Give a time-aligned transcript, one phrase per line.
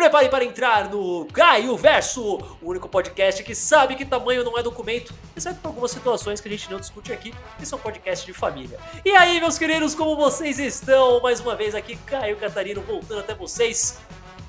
[0.00, 4.62] prepare para entrar no Caio Verso, o único podcast que sabe que tamanho não é
[4.62, 8.32] documento, exceto por algumas situações que a gente não discute aqui, que são podcast de
[8.32, 8.78] família.
[9.04, 11.20] E aí, meus queridos, como vocês estão?
[11.20, 14.00] Mais uma vez aqui, Caio Catarino voltando até vocês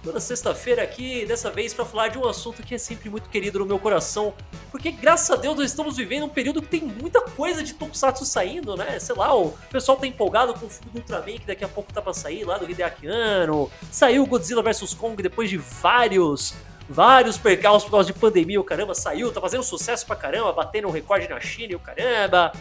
[0.04, 3.60] toda sexta-feira aqui, dessa vez para falar de um assunto que é sempre muito querido
[3.60, 4.34] no meu coração,
[4.72, 8.26] porque graças a Deus nós estamos vivendo um período que tem muita coisa de Tokusatsu
[8.26, 9.00] saindo, né?
[9.00, 11.94] Sei lá, o pessoal tá empolgado com o filme do Ultraman que daqui a pouco
[11.94, 16.54] tá pra sair lá do Hideaki Anno, saiu Godzilla vs Kong depois de vários
[16.90, 20.90] vários percalços por causa de pandemia, o caramba saiu, tá fazendo sucesso pra caramba, batendo
[20.90, 22.52] um recorde na China e o caramba.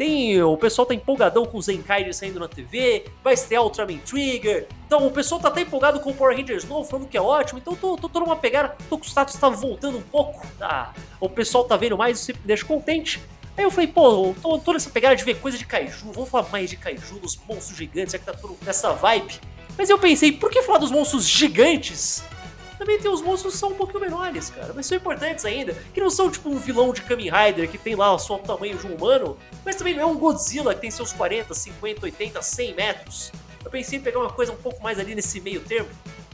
[0.00, 4.66] Tem, o pessoal tá empolgadão com o Zenkai saindo na TV, vai estrear Ultraman Trigger.
[4.86, 7.58] Então o pessoal tá até empolgado com o Power Rangers novo, falando que é ótimo.
[7.58, 10.46] Então tô, tô toda uma pegada, tô com o status tá voltando um pouco.
[10.58, 10.94] Tá?
[11.20, 13.20] O pessoal tá vendo mais, isso me deixa contente.
[13.58, 16.48] Aí eu falei, pô, tô, tô nessa pegada de ver coisa de kaiju, vamos falar
[16.48, 19.38] mais de kaiju, dos monstros gigantes, já que tá tudo nessa vibe.
[19.76, 22.24] Mas eu pensei, por que falar dos monstros gigantes
[22.80, 25.74] também tem os monstros que são um pouquinho menores, cara, mas são importantes ainda.
[25.92, 28.86] Que não são tipo um vilão de Kamen Rider que tem lá o tamanho de
[28.86, 32.74] um humano, mas também não é um Godzilla que tem seus 40, 50, 80, 100
[32.74, 33.32] metros.
[33.62, 35.90] Eu pensei em pegar uma coisa um pouco mais ali nesse meio termo.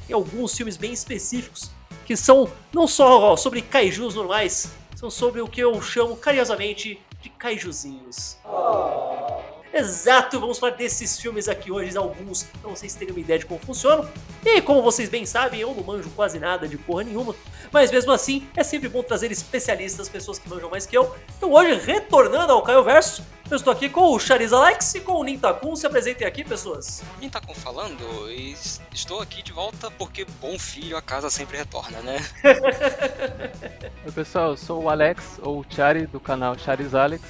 [0.06, 1.72] Tem alguns filmes bem específicos
[2.04, 7.28] que são não só sobre kaijus normais, são sobre o que eu chamo carinhosamente de
[7.28, 8.38] kaijuzinhos.
[8.44, 9.55] Oh.
[9.76, 13.60] Exato, vamos falar desses filmes aqui hoje, alguns, pra vocês terem uma ideia de como
[13.60, 14.08] funcionam.
[14.42, 17.34] E como vocês bem sabem, eu não manjo quase nada de porra nenhuma,
[17.70, 21.14] mas mesmo assim é sempre bom trazer especialistas, pessoas que manjam mais que eu.
[21.36, 25.12] Então hoje, retornando ao Caio Verso, eu estou aqui com o Chariz Alex e com
[25.12, 25.76] o Nintakun.
[25.76, 27.02] Se apresentem aqui, pessoas.
[27.20, 28.56] Nintakun falando, e
[28.94, 32.16] estou aqui de volta porque bom filho a casa sempre retorna, né?
[34.06, 37.22] Oi, pessoal, eu sou o Alex, ou o Chari, do canal Chariz Alex.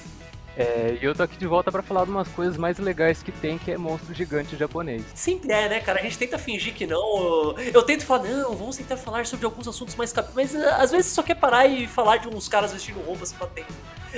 [0.56, 3.30] É, e eu tô aqui de volta para falar de umas coisas mais legais que
[3.30, 5.04] tem, que é monstro gigante japonês.
[5.14, 6.00] Sempre é, né, cara?
[6.00, 7.54] A gente tenta fingir que não.
[7.58, 10.30] Eu tento falar, não, vamos tentar falar sobre alguns assuntos mais cap...
[10.34, 13.34] Mas uh, às vezes só quer parar e falar de uns caras vestindo roupas se
[13.34, 13.66] batendo.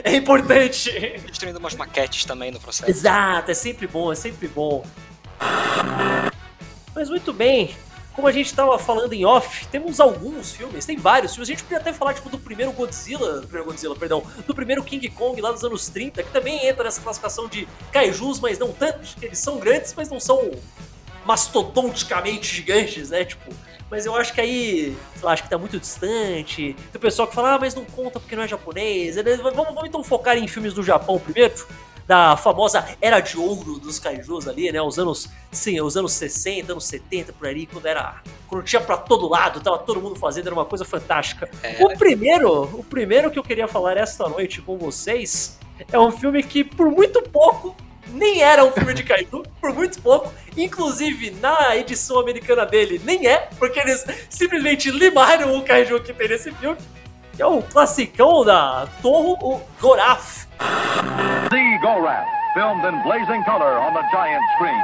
[0.04, 0.90] É importante.
[1.26, 2.88] Destruindo umas maquetes também no processo.
[2.88, 4.84] Exato, é sempre bom, é sempre bom.
[6.94, 7.74] Mas muito bem,
[8.18, 11.48] como a gente estava falando em off, temos alguns filmes, tem vários filmes.
[11.48, 14.82] A gente podia até falar tipo, do primeiro Godzilla, do primeiro Godzilla, perdão, do primeiro
[14.82, 18.72] King Kong lá dos anos 30, que também entra nessa classificação de kaijus, mas não
[18.72, 19.06] tanto.
[19.22, 20.50] Eles são grandes, mas não são
[21.24, 23.24] mastodonticamente gigantes, né?
[23.24, 23.54] Tipo,
[23.88, 26.74] mas eu acho que aí, sei lá, acho que tá muito distante.
[26.74, 29.14] Tem o pessoal que fala, ah, mas não conta porque não é japonês.
[29.14, 31.54] Vamos, vamos então focar em filmes do Japão primeiro
[32.08, 34.80] da famosa era de ouro dos kaijus ali, né?
[34.80, 38.96] Os anos, sim, os anos 60, anos 70 por ali, quando era quando tinha para
[38.96, 41.50] todo lado, tava todo mundo fazendo, era uma coisa fantástica.
[41.62, 41.84] É.
[41.84, 45.58] O primeiro, o primeiro que eu queria falar esta noite com vocês
[45.92, 47.76] é um filme que por muito pouco
[48.10, 50.32] nem era um filme de kaiju, por muito pouco.
[50.56, 56.26] Inclusive, na edição americana dele, nem é, porque eles simplesmente limaram o kaiju que tem
[56.26, 56.78] nesse filme.
[57.38, 60.44] Que é o classicão da Torre, o Goraf.
[61.48, 64.74] The Gorath, filmed in blazing color on the giant screen.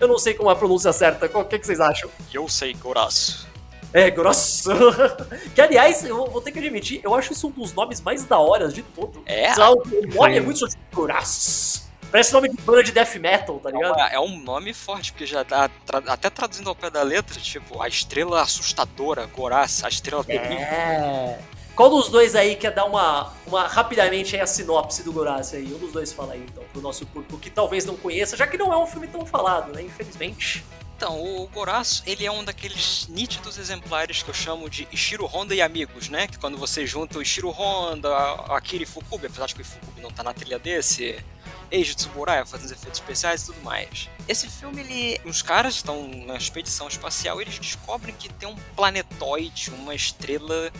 [0.00, 2.08] Eu não sei como a pronúncia certa, o que, que vocês acham?
[2.32, 3.48] Eu sei Goraço.
[3.92, 4.70] É, grosso.
[5.52, 8.38] que aliás, eu vou ter que admitir, eu acho isso um dos nomes mais da
[8.38, 9.20] hora de todo.
[9.26, 9.50] É?
[9.54, 11.87] o nome é muito Goraço.
[12.10, 13.98] Parece nome de banda de death metal, tá ligado?
[14.00, 17.38] É, é um nome forte, porque já dá, tra, até traduzindo ao pé da letra,
[17.38, 20.58] tipo, a estrela assustadora, Goraz, a estrela terrível.
[20.58, 21.38] É.
[21.74, 25.64] Qual dos dois aí quer dar uma, uma rapidamente aí a sinopse do Goraz aí?
[25.66, 28.58] Um dos dois fala aí, então, pro nosso público que talvez não conheça, já que
[28.58, 29.82] não é um filme tão falado, né?
[29.82, 30.64] Infelizmente.
[30.96, 35.54] Então, o Goraço, ele é um daqueles nítidos exemplares que eu chamo de Ishiro Honda
[35.54, 36.26] e amigos, né?
[36.26, 40.00] Que quando você junta o Ishiro Honda, a Akira Fukubi, apesar de que o Fukubi
[40.00, 41.24] não tá na trilha desse,
[41.70, 44.08] Eiji Tsuburaya fazendo efeitos especiais e tudo mais.
[44.26, 48.56] Esse filme, ele, uns caras estão na expedição espacial e eles descobrem que tem um
[48.74, 50.72] planetoide, uma estrela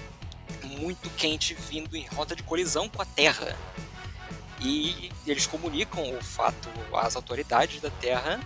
[0.63, 3.57] muito quente vindo em rota de colisão com a Terra.
[4.61, 8.41] E eles comunicam o fato às autoridades da Terra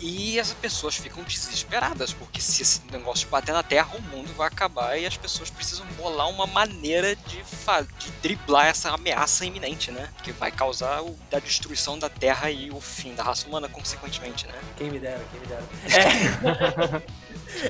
[0.00, 4.48] e as pessoas ficam desesperadas, porque se esse negócio bater na Terra, o mundo vai
[4.48, 7.42] acabar e as pessoas precisam bolar uma maneira de,
[7.98, 10.08] de driblar essa ameaça iminente, né?
[10.22, 14.46] Que vai causar o, a destruição da Terra e o fim da raça humana, consequentemente,
[14.46, 14.54] né?
[14.76, 17.02] Quem me dera, quem me dera.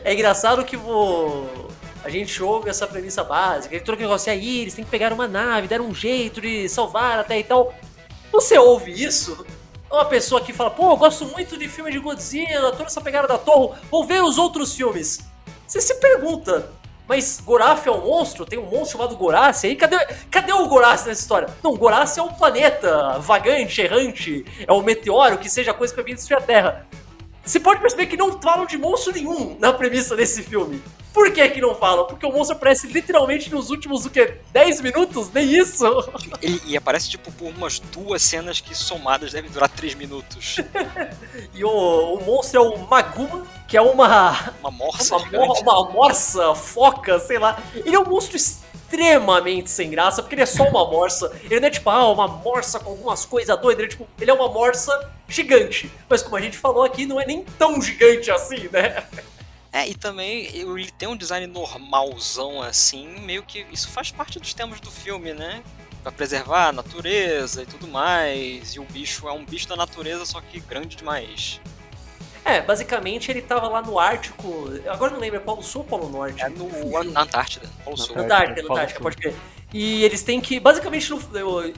[0.02, 1.68] É, é engraçado que o...
[2.04, 5.12] a gente ouve essa premissa básica, que todo negócio é aí, eles têm que pegar
[5.12, 7.74] uma nave, dar um jeito de salvar até e tal.
[8.32, 9.46] Você ouve isso
[9.96, 13.26] uma pessoa que fala, pô, eu gosto muito de filme de Godzilla, toda essa pegada
[13.26, 15.20] da Torre, vou ver os outros filmes.
[15.66, 16.70] Você se pergunta,
[17.08, 18.44] mas Goraf é um monstro?
[18.44, 19.74] Tem um monstro chamado Gorath aí?
[19.74, 19.96] Cadê,
[20.30, 21.48] cadê o Gorath nessa história?
[21.62, 26.04] Não, Gorath é um planeta vagante, errante, é um meteoro, que seja coisa que vai
[26.04, 26.86] vir destruir a Terra.
[27.46, 30.82] Você pode perceber que não falam de monstro nenhum na premissa desse filme.
[31.14, 32.04] Por que que não falam?
[32.06, 34.38] Porque o monstro aparece literalmente nos últimos, o quê?
[34.52, 35.30] 10 minutos?
[35.32, 35.86] Nem isso!
[36.42, 40.56] Ele, e aparece, tipo, por umas duas cenas que somadas devem durar 3 minutos.
[41.54, 44.52] e o, o monstro é o Maguma, que é uma...
[44.60, 45.62] Uma morsa uma, gigante.
[45.62, 47.62] uma morsa, foca, sei lá.
[47.74, 48.36] Ele é um monstro
[48.86, 51.30] extremamente sem graça, porque ele é só uma morsa.
[51.42, 53.78] Ele não é tipo, ah, uma morsa com algumas coisas doidas.
[53.78, 55.90] Ele é, tipo, ele é uma morsa gigante.
[56.08, 59.04] Mas como a gente falou aqui, não é nem tão gigante assim, né?
[59.72, 64.54] É, e também ele tem um design normalzão assim, meio que isso faz parte dos
[64.54, 65.62] temas do filme, né?
[66.02, 68.74] Pra preservar a natureza e tudo mais.
[68.74, 71.60] E o bicho é um bicho da natureza, só que grande demais.
[72.46, 74.70] É, basicamente ele tava lá no Ártico.
[74.88, 76.40] Agora não lembro, é Polo Sul ou Polo Norte?
[76.44, 78.16] É no, na Antártida, Polo Sul.
[78.16, 79.34] Antártida, Antártida, pode crer.
[79.78, 81.20] E eles têm que, basicamente, no,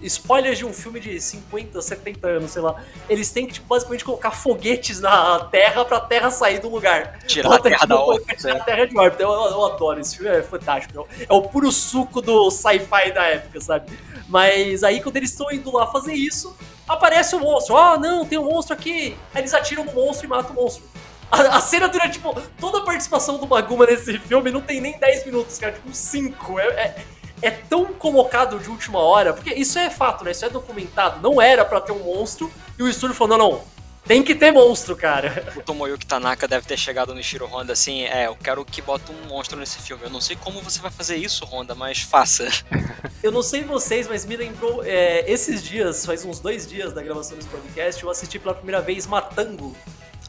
[0.04, 2.80] spoilers de um filme de 50, 70 anos, sei lá,
[3.10, 7.18] eles têm que, tipo, basicamente, colocar foguetes na Terra pra Terra sair do lugar.
[7.26, 8.36] Tirar a Terra da órbita.
[8.36, 9.24] Tirar a Terra de órbita.
[9.24, 11.08] Eu, eu, adoro, esse filme é fantástico.
[11.28, 13.90] É o puro suco do sci-fi da época, sabe?
[14.28, 16.56] Mas aí, quando eles estão indo lá fazer isso,
[16.86, 17.76] aparece o um monstro.
[17.76, 19.16] Ah, oh, não, tem um monstro aqui.
[19.34, 20.84] Aí eles atiram no monstro e matam o monstro.
[21.32, 24.96] A, a, cena dura, tipo, toda a participação do Maguma nesse filme não tem nem
[24.96, 26.60] 10 minutos, cara, tipo 5.
[26.60, 27.04] É, é,
[27.42, 30.30] é, tão colocado de última hora, porque isso é fato, né?
[30.30, 31.20] Isso é documentado.
[31.20, 33.64] Não era para ter um monstro, e o estúdio falou: não, não,
[34.08, 35.52] tem que ter monstro, cara.
[35.54, 39.12] O Tomoyuki Tanaka deve ter chegado no Shiro Honda assim, é, eu quero que bota
[39.12, 40.04] um monstro nesse filme.
[40.04, 42.48] Eu não sei como você vai fazer isso, Honda, mas faça.
[43.20, 47.02] Eu não sei vocês, mas me lembrou, é, esses dias, faz uns dois dias da
[47.02, 49.76] gravação desse podcast, eu assisti pela primeira vez Matango.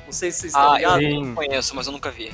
[0.05, 1.03] Não sei se vocês estão ah, ligados.
[1.03, 2.33] Eu não conheço, mas eu nunca vi.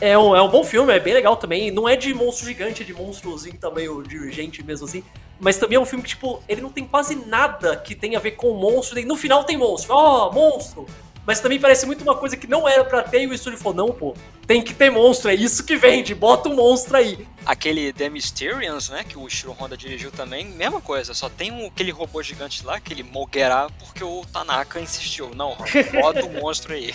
[0.00, 1.70] É um, é um bom filme, é bem legal também.
[1.70, 5.04] Não é de monstro gigante, é de monstros em tamanho de gente mesmo assim.
[5.38, 8.20] Mas também é um filme que, tipo, ele não tem quase nada que tenha a
[8.20, 9.00] ver com monstro.
[9.06, 9.94] No final tem monstro.
[9.94, 10.86] Ó, oh, monstro!
[11.26, 13.74] Mas também parece muito uma coisa que não era para ter e o estúdio falou,
[13.74, 14.14] não, pô,
[14.46, 17.26] tem que ter monstro, é isso que vende, bota um monstro aí.
[17.44, 21.66] Aquele The Mysterians, né, que o Shiro Honda dirigiu também, mesma coisa, só tem um,
[21.66, 25.56] aquele robô gigante lá, aquele Mogera, porque o Tanaka insistiu, não,
[26.00, 26.94] bota um monstro aí.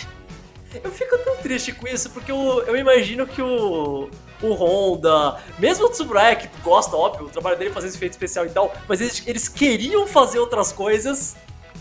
[0.82, 4.10] Eu fico tão triste com isso, porque eu, eu imagino que o,
[4.42, 8.12] o Honda, mesmo o Tsuburaya, que gosta, óbvio, o trabalho dele é fazer esse efeito
[8.12, 11.36] especial e tal, mas eles, eles queriam fazer outras coisas,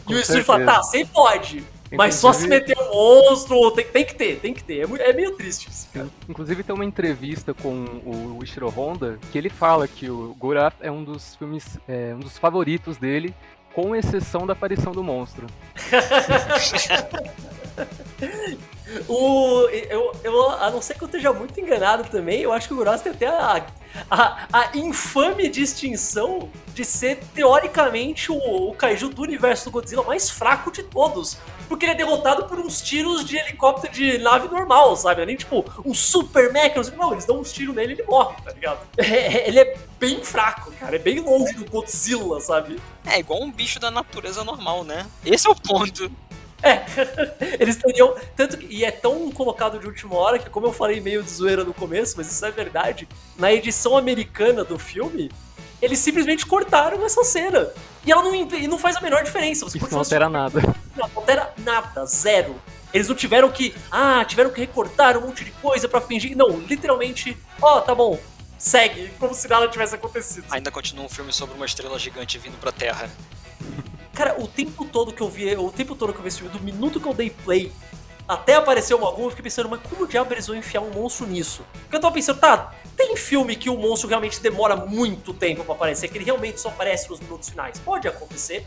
[0.05, 3.71] com e o estúdio fala, tá, você pode, Inclusive, mas só se meter um monstro,
[3.71, 4.89] tem, tem que ter, tem que ter.
[4.89, 6.07] É, é meio triste isso, cara.
[6.27, 10.91] Inclusive tem uma entrevista com o Ishiro Honda que ele fala que o Guraf é
[10.91, 13.33] um dos filmes, é, um dos favoritos dele,
[13.73, 15.47] com exceção da aparição do monstro.
[19.07, 22.73] o, eu, eu, a não ser que eu esteja muito enganado também, eu acho que
[22.73, 23.65] o Gross tem até a,
[24.09, 30.29] a, a infame distinção de ser, teoricamente, o, o kaiju do universo do Godzilla mais
[30.29, 31.37] fraco de todos.
[31.67, 35.25] Porque ele é derrotado por uns tiros de helicóptero de nave normal, sabe?
[35.25, 38.51] Nem tipo um super mecha, não, eles dão uns tiros nele e ele morre, tá
[38.51, 38.79] ligado?
[38.97, 42.79] É, ele é bem fraco, cara, é bem longe do Godzilla, sabe?
[43.05, 45.07] É igual um bicho da natureza normal, né?
[45.25, 46.11] Esse é o ponto.
[46.65, 46.83] É,
[47.61, 48.15] eles teriam.
[48.35, 51.29] Tanto que, e é tão colocado de última hora que, como eu falei meio de
[51.29, 53.07] zoeira no começo, mas isso é verdade,
[53.37, 55.31] na edição americana do filme,
[55.79, 57.69] eles simplesmente cortaram essa cena.
[58.03, 59.65] E ela não, e não faz a menor diferença.
[59.65, 60.59] Você isso não altera nada.
[60.95, 62.55] Não, não altera nada, zero.
[62.91, 63.75] Eles não tiveram que.
[63.91, 66.35] Ah, tiveram que recortar um monte de coisa para fingir.
[66.35, 67.37] Não, literalmente.
[67.61, 68.19] Ó, oh, tá bom.
[68.57, 70.45] Segue, como se nada tivesse acontecido.
[70.49, 73.09] Ainda continua um filme sobre uma estrela gigante vindo pra Terra.
[74.15, 76.57] Cara, o tempo todo que eu vi, o tempo todo que eu vi esse filme,
[76.57, 77.69] do minuto que eu dei play
[78.25, 81.27] até aparecer uma algum, eu fiquei pensando, mas como diabo eles vão enfiar um monstro
[81.27, 81.65] nisso?
[81.81, 85.75] Porque eu tava pensando, tá, tem filme que o monstro realmente demora muito tempo para
[85.75, 87.77] aparecer, que ele realmente só aparece nos minutos finais.
[87.79, 88.65] Pode acontecer.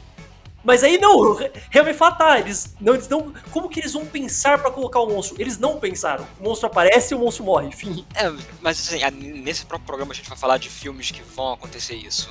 [0.65, 1.35] Mas aí não,
[1.71, 3.33] realmente fala, tá, eles não, eles não.
[3.50, 5.41] Como que eles vão pensar para colocar o monstro?
[5.41, 6.27] Eles não pensaram.
[6.41, 8.05] O monstro aparece e o monstro morre, enfim.
[8.15, 11.95] É, mas assim, nesse próprio programa a gente vai falar de filmes que vão acontecer
[11.95, 12.29] isso.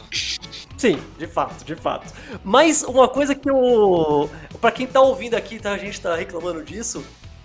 [0.77, 2.13] Sim, de fato, de fato.
[2.43, 4.29] Mas uma coisa que eu.
[4.59, 7.03] para quem tá ouvindo aqui, tá, a gente tá reclamando disso.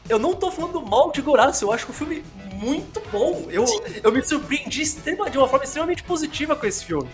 [0.09, 2.25] Eu não tô falando mal de Goraço, eu acho que o filme
[2.63, 3.47] muito bom.
[3.51, 3.65] Eu,
[4.03, 4.85] eu me surpreendi
[5.31, 7.09] de uma forma extremamente positiva com esse filme.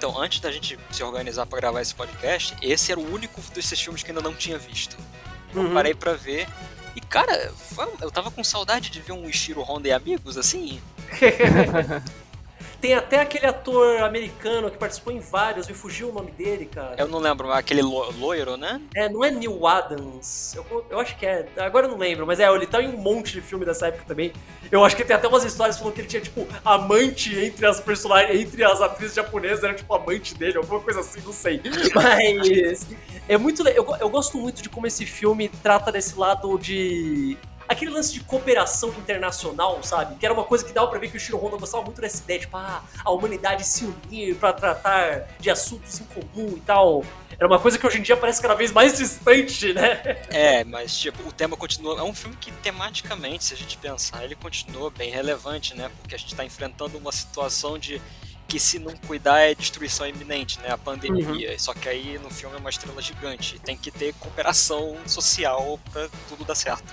[0.00, 3.78] Então, antes da gente se organizar para gravar esse podcast, esse era o único desses
[3.78, 4.96] filmes que ainda não tinha visto.
[5.54, 5.74] Eu uhum.
[5.74, 6.48] parei para ver.
[6.96, 7.52] E, cara,
[8.00, 10.80] eu tava com saudade de ver um Ishiro Honda e amigos, assim.
[12.80, 16.94] Tem até aquele ator americano que participou em vários, me fugiu o nome dele, cara.
[16.96, 18.80] Eu não lembro, aquele lo loiro, né?
[18.94, 20.54] É, não é Neil Adams.
[20.54, 21.46] Eu, eu acho que é.
[21.58, 24.04] Agora eu não lembro, mas é, ele tá em um monte de filme dessa época
[24.06, 24.32] também.
[24.72, 27.80] Eu acho que tem até umas histórias falando que ele tinha, tipo, amante entre as
[27.80, 31.60] personagens, entre as atrizes japonesas, era tipo amante dele, alguma coisa assim, não sei.
[31.94, 32.86] Mas.
[33.28, 33.66] É muito.
[33.68, 37.36] Eu, eu gosto muito de como esse filme trata desse lado de
[37.70, 40.16] aquele lance de cooperação internacional, sabe?
[40.16, 42.20] Que era uma coisa que dava pra ver que o Shiro Honda gostava muito dessa
[42.20, 47.04] ideia, tipo, ah, a humanidade se unir para tratar de assuntos em comum e tal.
[47.38, 50.20] Era uma coisa que hoje em dia parece cada vez mais distante, né?
[50.30, 52.00] É, mas tipo, o tema continua.
[52.00, 55.90] É um filme que tematicamente, se a gente pensar, ele continua bem relevante, né?
[56.00, 58.02] Porque a gente tá enfrentando uma situação de
[58.48, 60.70] que se não cuidar é destruição iminente, né?
[60.70, 61.52] A pandemia.
[61.52, 61.58] Uhum.
[61.58, 63.60] Só que aí no filme é uma estrela gigante.
[63.60, 66.92] Tem que ter cooperação social para tudo dar certo.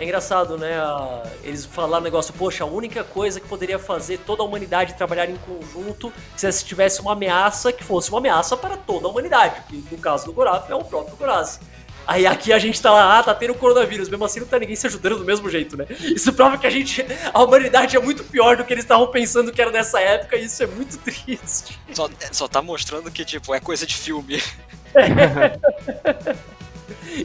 [0.00, 0.78] É engraçado, né?
[1.44, 5.36] Eles falaram negócio, poxa, a única coisa que poderia fazer toda a humanidade trabalhar em
[5.36, 9.62] conjunto se tivesse uma ameaça que fosse uma ameaça para toda a humanidade.
[9.68, 11.60] Que no caso do Goraf é o próprio Goraz.
[12.06, 14.74] Aí aqui a gente tá lá, ah, tá tendo coronavírus, mesmo assim não tá ninguém
[14.74, 15.84] se ajudando do mesmo jeito, né?
[15.90, 19.52] Isso prova que a gente, a humanidade é muito pior do que eles estavam pensando
[19.52, 21.78] que era nessa época e isso é muito triste.
[21.92, 24.42] Só, só tá mostrando que, tipo, é coisa de filme.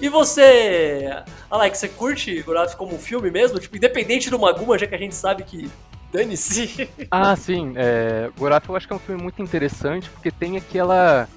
[0.01, 3.59] E você, Alex, você curte Goraf como um filme mesmo?
[3.59, 5.69] Tipo, independente do Maguma, já que a gente sabe que
[6.11, 6.89] dane-se.
[7.11, 7.73] Ah, sim.
[7.75, 11.27] É, Goraf eu acho que é um filme muito interessante porque tem aquela.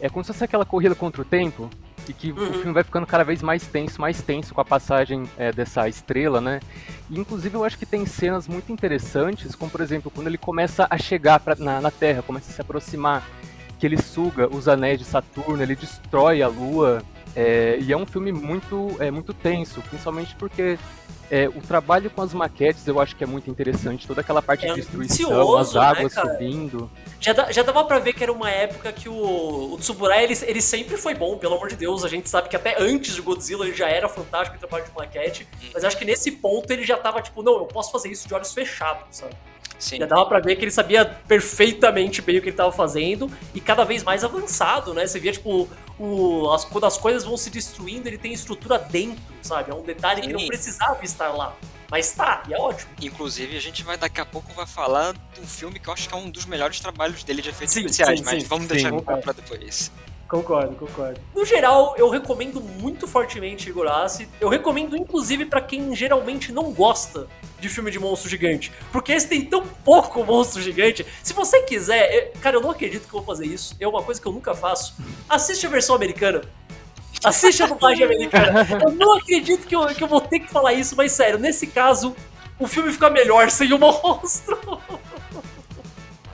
[0.00, 1.68] É como se fosse aquela corrida contra o tempo
[2.08, 2.50] e que uhum.
[2.50, 5.88] o filme vai ficando cada vez mais tenso, mais tenso com a passagem é, dessa
[5.88, 6.60] estrela, né?
[7.08, 10.86] E, inclusive eu acho que tem cenas muito interessantes, como por exemplo quando ele começa
[10.88, 13.26] a chegar pra, na, na Terra, começa a se aproximar,
[13.78, 17.02] que ele suga os anéis de Saturno, ele destrói a Lua.
[17.34, 20.78] É, e é um filme muito, é, muito tenso, principalmente porque
[21.30, 24.06] é, o trabalho com as maquetes eu acho que é muito interessante.
[24.06, 26.90] Toda aquela parte é de destruição, as né, águas né, subindo.
[27.20, 30.60] Já, já dava pra ver que era uma época que o, o Tsuburaya, ele, ele
[30.60, 32.04] sempre foi bom, pelo amor de Deus.
[32.04, 34.90] A gente sabe que até antes de Godzilla ele já era fantástico em trabalho de
[34.92, 35.46] maquete.
[35.62, 35.68] Hum.
[35.72, 38.34] Mas acho que nesse ponto ele já tava tipo, não, eu posso fazer isso de
[38.34, 39.34] olhos fechados, sabe?
[39.78, 39.98] Sim.
[39.98, 43.60] Já dava pra ver que ele sabia perfeitamente bem o que ele tava fazendo e
[43.60, 45.06] cada vez mais avançado, né?
[45.06, 49.22] Você via, tipo, o, as, quando as coisas vão se destruindo, ele tem estrutura dentro,
[49.42, 49.70] sabe?
[49.70, 50.28] É um detalhe sim.
[50.28, 51.56] que não precisava estar lá.
[51.90, 52.90] Mas tá, e é ótimo.
[53.02, 56.14] Inclusive, a gente vai daqui a pouco vai falar do filme que eu acho que
[56.14, 59.32] é um dos melhores trabalhos dele de efeitos sim, especiais, sim, mas vamos deixar pra
[59.32, 59.90] depois.
[60.30, 61.20] Concordo, concordo.
[61.34, 64.28] No geral, eu recomendo muito fortemente Igorassi.
[64.40, 67.26] Eu recomendo, inclusive, para quem geralmente não gosta
[67.58, 68.70] de filme de monstro gigante.
[68.92, 71.04] Porque esse tem tão pouco monstro gigante.
[71.20, 73.74] Se você quiser, eu, cara, eu não acredito que eu vou fazer isso.
[73.80, 74.94] É uma coisa que eu nunca faço.
[75.28, 76.42] Assiste a versão americana.
[77.24, 78.68] Assiste a dublagem americana.
[78.84, 81.66] Eu não acredito que eu, que eu vou ter que falar isso, mas sério, nesse
[81.66, 82.14] caso,
[82.56, 84.56] o filme fica melhor sem o monstro.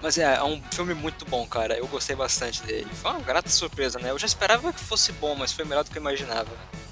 [0.07, 1.77] Mas é, é um filme muito bom, cara.
[1.77, 2.87] Eu gostei bastante dele.
[2.93, 4.13] Foi uma grata surpresa, né?
[4.13, 6.49] Eu já esperava que fosse bom, mas foi melhor do que eu imaginava.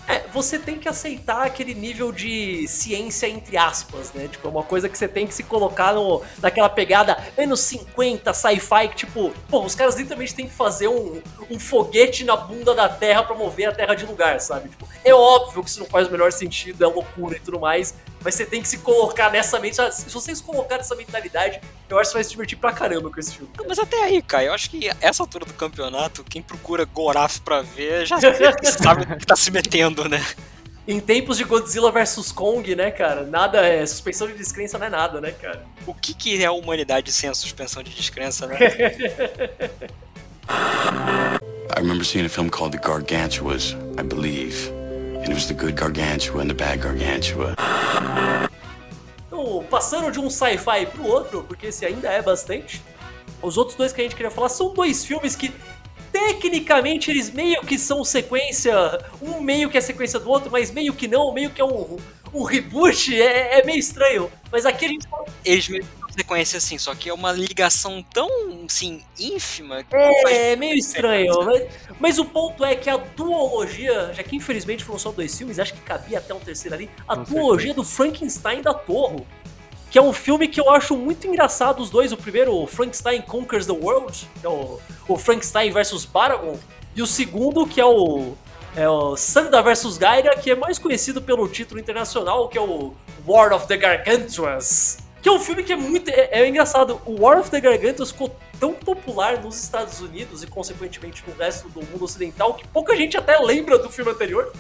[0.07, 4.29] É, você tem que aceitar aquele nível de ciência entre aspas, né?
[4.29, 8.33] Tipo, é uma coisa que você tem que se colocar no, naquela pegada anos 50,
[8.35, 12.75] sci-fi, que tipo, pô, os caras literalmente têm que fazer um, um foguete na bunda
[12.75, 14.69] da Terra para mover a Terra de lugar, sabe?
[14.69, 17.95] Tipo, é óbvio que isso não faz o menor sentido, é loucura e tudo mais,
[18.25, 19.77] mas você tem que se colocar nessa mente.
[19.93, 23.11] Se você se colocar nessa mentalidade, eu acho que você vai se divertir pra caramba
[23.11, 23.53] com esse filme.
[23.69, 27.61] Mas até aí, cara, eu acho que essa altura do campeonato, quem procura Goraf pra
[27.61, 28.17] ver já
[28.73, 30.25] sabe o que tá se metendo, né?
[30.87, 33.25] Em tempos de Godzilla vs Kong, né, cara?
[33.25, 33.87] Nada é.
[33.87, 35.65] Suspensão de descrença não é nada, né, cara?
[35.87, 38.59] O que, que é a humanidade sem a suspensão de descrença, né?
[41.77, 44.71] I remember seeing a film called The Gargantuas, I believe.
[45.25, 47.57] And it was the good gargantua and the bad gargantua.
[49.27, 52.83] Então, passando de um sci-fi pro outro, porque esse ainda é bastante.
[53.41, 55.51] Os outros dois que a gente queria falar são dois filmes que
[56.15, 58.73] tecnicamente eles meio que são sequência,
[59.21, 61.99] um meio que é sequência do outro, mas meio que não, meio que é um,
[62.33, 64.31] um reboot, é, é meio estranho.
[64.53, 65.09] Mas aqui a gente.
[65.45, 68.29] Eles meio sequência assim, só que é uma ligação tão,
[68.65, 69.83] assim, ínfima.
[69.83, 71.35] Que é, é meio estranho.
[71.45, 71.67] Mas,
[71.99, 75.75] mas, o ponto é que a duologia, já que infelizmente foram só dois filmes, acho
[75.75, 77.75] que cabia até um terceiro ali, a Não duologia sei.
[77.75, 79.27] do Frankenstein da Torre.
[79.95, 82.11] Que é um filme que eu acho muito engraçado, os dois.
[82.11, 86.59] O primeiro, o Frankenstein Conquers the World, que é o, o Frankenstein versus Baragon.
[86.97, 88.33] E o segundo, que é o
[88.75, 92.93] é o Sanda vs Gaira, que é mais conhecido pelo título internacional, que é o
[93.25, 94.99] War of the Gargantuas.
[95.23, 96.11] Que é um filme que é muito.
[96.11, 97.01] É, é engraçado.
[97.07, 101.69] O War of the Gargantuas ficou tão popular nos Estados Unidos e, consequentemente, no resto
[101.69, 104.53] do mundo ocidental que pouca gente até lembra do filme anterior.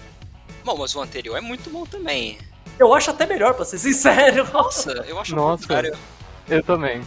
[0.65, 2.39] Bom, mas o anterior é muito bom também.
[2.79, 4.51] Eu acho até melhor, pra ser sincero.
[4.53, 5.97] Nossa, eu acho Nossa, contrário.
[6.49, 7.03] Eu também.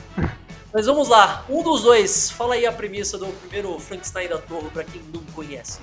[0.74, 4.70] Mas vamos lá, um dos dois, fala aí a premissa do primeiro Frankenstein da Torre
[4.70, 5.80] pra quem não conhece.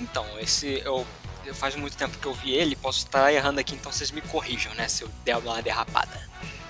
[0.00, 1.04] Então, esse eu,
[1.44, 4.20] eu faz muito tempo que eu vi ele, posso estar errando aqui, então vocês me
[4.20, 6.20] corrijam, né, se eu der uma derrapada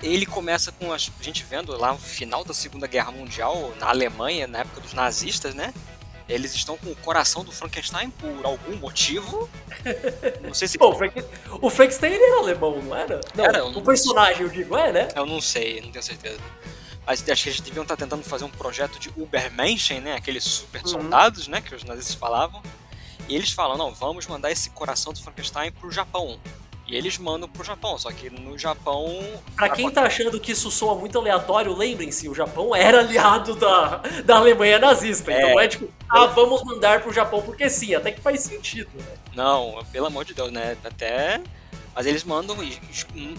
[0.05, 4.47] ele começa com a gente vendo lá no final da Segunda Guerra Mundial, na Alemanha,
[4.47, 5.73] na época dos nazistas, né?
[6.27, 9.49] Eles estão com o coração do Frankenstein por algum motivo.
[10.43, 10.77] Não sei se.
[10.77, 11.23] Pô, o, Frank...
[11.61, 13.21] o Frankenstein ele era alemão, não era?
[13.35, 15.07] Não, Era, o personagem, eu digo, é, né?
[15.15, 16.39] Eu não sei, não tenho certeza.
[17.05, 20.15] Mas acho que eles deviam estar tentando fazer um projeto de Ubermenschen, né?
[20.15, 20.87] Aqueles super Uhum.
[20.87, 21.61] soldados, né?
[21.61, 22.63] Que os nazistas falavam.
[23.27, 26.39] E eles falam, não, vamos mandar esse coração do Frankenstein pro Japão.
[26.87, 29.19] E eles mandam pro Japão, só que no Japão.
[29.55, 33.97] Pra quem tá achando que isso soa muito aleatório, lembrem-se, o Japão era aliado da,
[34.23, 35.31] da Alemanha nazista.
[35.31, 39.17] Então é tipo, ah, vamos mandar pro Japão porque sim, até que faz sentido, né?
[39.35, 40.77] Não, pelo amor de Deus, né?
[40.83, 41.41] Até.
[41.95, 42.57] Mas eles mandam,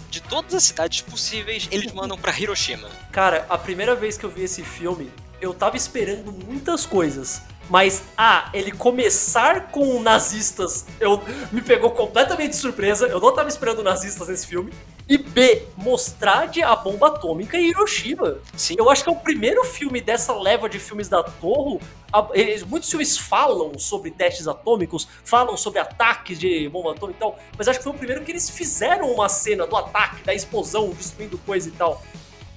[0.09, 2.89] de todas as cidades possíveis, eles mandam pra Hiroshima.
[3.11, 7.43] Cara, a primeira vez que eu vi esse filme, eu tava esperando muitas coisas.
[7.69, 11.21] Mas, A, ele começar com nazistas, eu
[11.51, 13.07] me pegou completamente de surpresa.
[13.07, 14.71] Eu não tava esperando nazistas nesse filme.
[15.09, 18.37] E B, mostrar de a bomba atômica em Hiroshima.
[18.55, 18.75] Sim.
[18.77, 21.79] Eu acho que é o primeiro filme dessa leva de filmes da Torre.
[22.11, 27.19] A- eles- muitos filmes falam sobre testes atômicos, falam sobre ataques de bomba atômica e
[27.19, 30.33] tal, mas acho que foi o primeiro que eles fizeram uma cena do ataque, da
[30.33, 32.01] explosão, destruindo coisa e tal.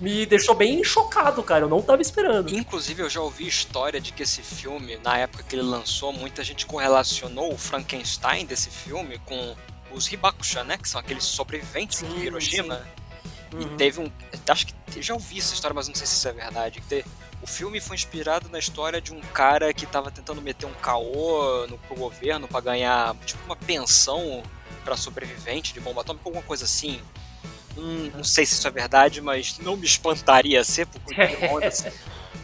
[0.01, 1.65] Me deixou bem chocado, cara.
[1.65, 2.49] Eu não tava esperando.
[2.55, 6.43] Inclusive, eu já ouvi história de que esse filme, na época que ele lançou, muita
[6.43, 9.55] gente correlacionou o Frankenstein desse filme com
[9.93, 10.79] os Hibakusha, né?
[10.79, 12.87] Que são aqueles sobreviventes Sim, de Hiroshima.
[13.53, 13.77] E Uhum.
[13.77, 14.11] teve um.
[14.49, 16.81] Acho que já ouvi essa história, mas não sei se isso é verdade.
[16.81, 17.05] que
[17.43, 21.67] O filme foi inspirado na história de um cara que tava tentando meter um caô
[21.67, 24.43] no, pro governo pra ganhar tipo uma pensão
[24.85, 27.01] pra sobrevivente de bomba atômica, alguma coisa assim.
[27.77, 31.47] Hum, não sei se isso é verdade, mas não me espantaria ser, porque o Shiro
[31.53, 31.89] Honda, assim,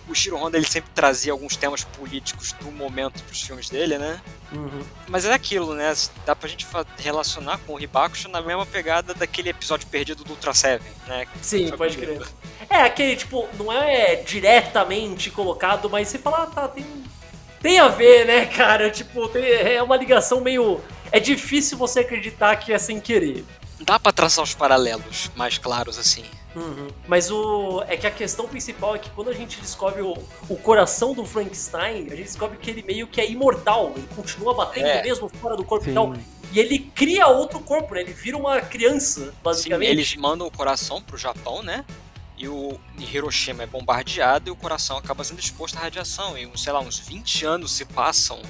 [0.09, 4.21] o Shiro Honda ele sempre trazia alguns temas políticos do momento pros filmes dele, né?
[4.53, 4.81] Uhum.
[5.09, 5.93] Mas é aquilo, né?
[6.25, 6.65] Dá pra gente
[6.99, 11.27] relacionar com o Hibakusha na mesma pegada daquele episódio perdido do Ultra Seven, né?
[11.43, 12.23] Sim, pode crer.
[12.71, 16.87] É, aquele, tipo, não é diretamente colocado, mas você fala, ah, tá, tem,
[17.61, 18.89] tem a ver, né, cara?
[18.91, 20.81] Tipo, tem- é uma ligação meio.
[21.11, 23.45] É difícil você acreditar que é sem querer.
[23.81, 26.25] Dá pra traçar os paralelos mais claros assim.
[26.55, 26.89] Uhum.
[27.07, 27.83] Mas o.
[27.87, 30.15] É que a questão principal é que quando a gente descobre o,
[30.49, 33.93] o coração do Frankenstein, a gente descobre que ele meio que é imortal.
[33.95, 35.03] Ele continua batendo É.
[35.03, 35.95] mesmo fora do corpo e Sim.
[35.95, 36.15] tal.
[36.53, 38.01] E ele cria outro corpo, né?
[38.01, 39.91] Ele vira uma criança, Sim, basicamente.
[39.91, 41.85] eles mandam o coração pro Japão, né?
[42.39, 46.37] E o Hiroshima é bombardeado e o coração acaba sendo exposto à radiação.
[46.39, 48.41] E, sei lá, uns 20 anos se passam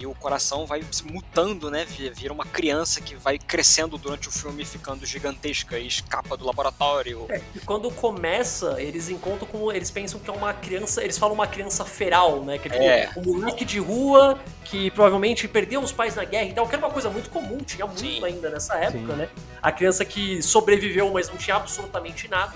[0.00, 1.84] e o coração vai se mutando, né?
[1.84, 6.46] Vi- Vira uma criança que vai crescendo durante o filme, ficando gigantesca e escapa do
[6.46, 7.26] laboratório.
[7.54, 9.70] E quando começa, eles encontram como.
[9.70, 11.02] Eles pensam que é uma criança.
[11.04, 12.56] Eles falam uma criança feral, né?
[12.58, 13.10] Que é tipo É.
[13.18, 16.84] um moleque de rua que provavelmente perdeu os pais na guerra e tal, que era
[16.86, 18.24] uma coisa muito comum, tinha muito Sim.
[18.24, 19.18] ainda nessa época, Sim.
[19.18, 19.28] né?
[19.60, 22.54] A criança que sobreviveu, mas não tinha absolutamente nada.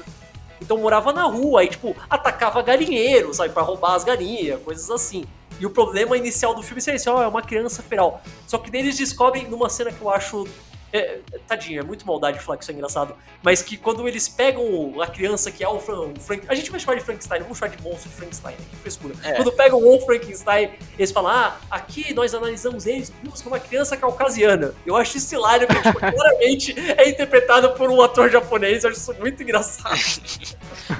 [0.64, 3.53] Então morava na rua e, tipo, atacava galinheiro, sabe?
[3.53, 5.27] Pra roubar as galinhas, coisas assim.
[5.61, 8.22] E o problema inicial do filme é esse, ó, é uma criança feral.
[8.46, 10.48] Só que daí eles descobrem numa cena que eu acho.
[10.96, 13.16] É, tadinho, é muito maldade falar que isso é engraçado.
[13.42, 16.44] Mas que quando eles pegam a criança que é o, Fran, o Frank.
[16.48, 18.64] A gente vai chamar de Frankenstein, não vamos chamar de monstro de Frankenstein, né?
[18.70, 19.14] que frescura.
[19.24, 19.33] É.
[19.33, 23.12] Quando pegam o Frankenstein, eles falam: Ah, aqui nós analisamos eles,
[23.44, 24.72] é uma criança caucasiana.
[24.87, 29.00] Eu acho isso hilário, porque tipo, claramente é interpretado por um ator japonês, eu acho
[29.00, 29.98] isso muito engraçado.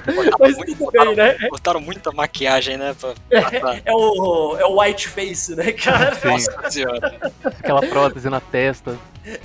[0.07, 1.49] Botaram, Mas muito- tudo botaram- bem, né?
[1.51, 2.97] botaram muita maquiagem, né?
[3.01, 3.15] Pra,
[3.61, 6.15] pra, É o, é o white face, né, cara?
[6.17, 6.29] Sim.
[6.29, 7.33] Nossa senhora.
[7.45, 8.97] Aquela prótese na testa.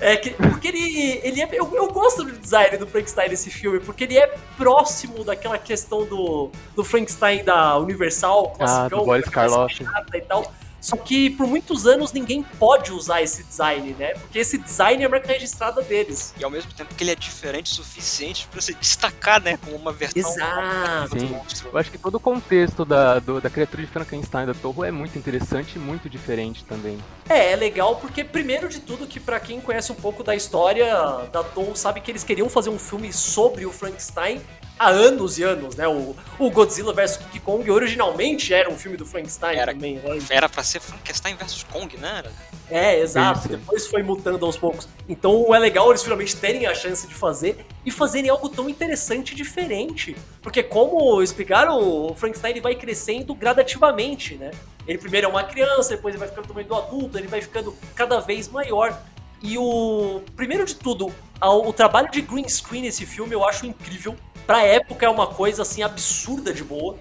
[0.01, 3.80] É que, porque ele, ele é, eu, eu gosto do design do Frankenstein nesse filme,
[3.80, 9.84] porque ele é próximo daquela questão do, do Frankenstein da Universal, Ah, do Boris Karloff.
[10.13, 10.52] e tal.
[10.81, 14.13] Só que por muitos anos ninguém pode usar esse design, né?
[14.13, 16.33] Porque esse design é a marca registrada deles.
[16.39, 19.57] E ao mesmo tempo que ele é diferente o suficiente pra se destacar, né?
[19.57, 21.15] Como uma versão Exato.
[21.15, 21.39] do Sim.
[21.71, 24.91] Eu acho que todo o contexto da, do- da criatura de Frankenstein da Torre é
[24.91, 26.97] muito interessante e muito diferente também.
[27.27, 30.93] É, é legal porque, primeiro de tudo, que pra quem conhece um pouco da história
[31.31, 34.41] da Tom, sabe que eles queriam fazer um filme sobre o Frankenstein
[34.79, 35.87] há anos e anos, né?
[35.87, 39.73] O, o Godzilla vs King Kong originalmente era um filme do Frankenstein Era.
[39.73, 40.17] também, né?
[40.29, 42.19] Era pra ser Frankenstein versus Kong, né?
[42.19, 42.31] Era-
[42.71, 43.39] É, exato.
[43.39, 43.47] Isso.
[43.49, 44.87] Depois foi mutando aos poucos.
[45.07, 49.33] Então é legal eles finalmente terem a chance de fazer e fazerem algo tão interessante
[49.33, 50.15] e diferente.
[50.41, 54.51] Porque, como explicaram, o Frankenstein ele vai crescendo gradativamente, né?
[54.87, 57.75] Ele primeiro é uma criança, depois ele vai ficando tamanho do adulto, ele vai ficando
[57.95, 58.97] cada vez maior.
[59.41, 60.21] E o.
[60.36, 64.15] Primeiro de tudo, o trabalho de green screen nesse filme eu acho incrível.
[64.45, 66.97] Pra época é uma coisa assim absurda de boa.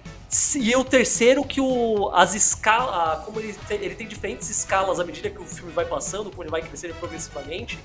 [0.56, 5.04] E o terceiro que o as escalas, como ele tem, ele tem diferentes escalas à
[5.04, 7.78] medida que o filme vai passando, como ele vai crescendo progressivamente,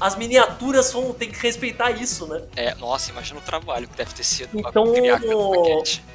[0.00, 2.42] as miniaturas vão ter que respeitar isso, né?
[2.56, 4.94] É, nossa, imagina o trabalho que deve ter sido então,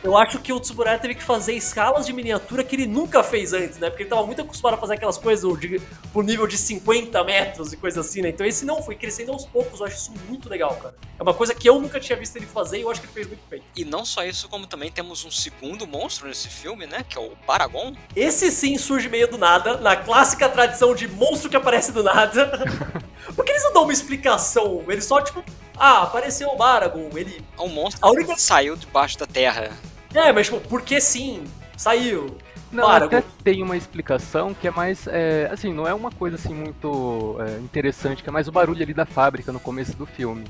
[0.04, 3.54] eu acho que o Tsuburaya teve que fazer escalas de miniatura que ele nunca fez
[3.54, 3.90] antes, né?
[3.90, 7.74] Porque ele tava muito acostumado a fazer aquelas coisas de, pro nível de 50 metros
[7.74, 8.30] e coisa assim, né?
[8.30, 10.96] Então esse não, foi crescendo aos poucos, eu acho isso muito legal, cara.
[11.18, 13.14] É uma coisa que eu nunca tinha visto ele fazer e eu acho que ele
[13.14, 13.62] fez muito bem.
[13.76, 17.06] E não só isso, como também temos um segundo monstro nesse filme, né?
[17.08, 17.94] Que é o Paragon.
[18.16, 22.52] Esse sim surge meio do nada, na clássica tradição de monstro que aparece do nada.
[23.36, 25.44] Porque eles não dão uma explicação, eles só, tipo,
[25.78, 27.44] ah, apareceu o Baragon, ele...
[27.58, 28.36] É um monstro a única...
[28.36, 29.72] que saiu debaixo da terra.
[30.14, 31.44] É, mas, tipo, porque sim,
[31.76, 32.38] saiu.
[32.72, 33.18] Não, Baragon.
[33.18, 37.38] até tem uma explicação que é mais, é, assim, não é uma coisa, assim, muito
[37.40, 40.46] é, interessante, que é mais o barulho ali da fábrica no começo do filme.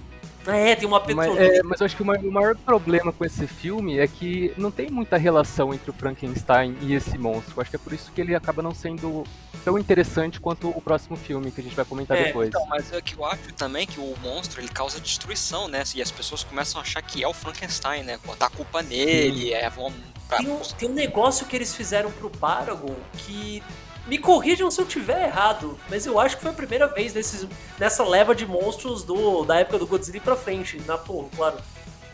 [0.47, 1.35] É, tem uma petrolina.
[1.35, 4.07] Mas, é, mas eu acho que o maior, o maior, problema com esse filme é
[4.07, 7.53] que não tem muita relação entre o Frankenstein e esse monstro.
[7.57, 9.23] Eu acho que é por isso que ele acaba não sendo
[9.63, 12.49] tão interessante quanto o próximo filme que a gente vai comentar é, depois.
[12.49, 15.83] Então, mas é que eu acho também que o monstro ele causa destruição, né?
[15.95, 18.19] E as pessoas começam a achar que é o Frankenstein, né?
[18.25, 19.53] Botar a culpa nele, Sim.
[19.53, 19.93] é, vão.
[20.37, 23.61] Tem, um, tem um negócio que eles fizeram pro Paragon que
[24.07, 27.47] me corrijam se eu tiver errado, mas eu acho que foi a primeira vez nesses,
[27.79, 31.57] nessa leva de monstros do, da época do Godzilla pra frente, na porra, claro.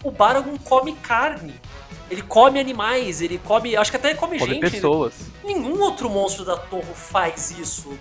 [0.04, 1.60] O Baragon come carne.
[2.10, 3.76] Ele come animais, ele come.
[3.76, 4.72] Acho que até ele come, come gente.
[4.72, 5.14] pessoas.
[5.44, 7.98] Nenhum outro monstro da torre faz isso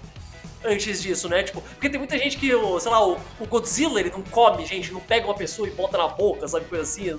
[0.64, 1.42] antes disso, né?
[1.42, 2.48] Tipo, porque tem muita gente que,
[2.80, 5.98] sei lá, o, o Godzilla ele não come gente, não pega uma pessoa e bota
[5.98, 6.66] na boca, sabe?
[6.66, 7.18] Coisa assim.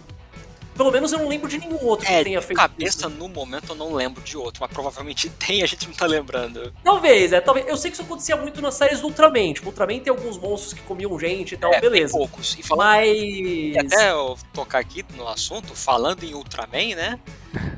[0.77, 3.09] Pelo menos eu não lembro de nenhum outro é, que tenha feito cabeça, isso.
[3.09, 6.71] no momento eu não lembro de outro, mas provavelmente tem, a gente não tá lembrando.
[6.83, 7.67] Talvez, é, talvez.
[7.67, 9.53] Eu sei que isso acontecia muito nas séries do Ultraman.
[9.53, 12.13] Tipo, Ultraman tem alguns monstros que comiam gente e tal, é, beleza.
[12.13, 12.55] Tem poucos.
[12.57, 13.07] E falando, mas...
[13.07, 17.19] E até eu tocar aqui no assunto, falando em Ultraman, né?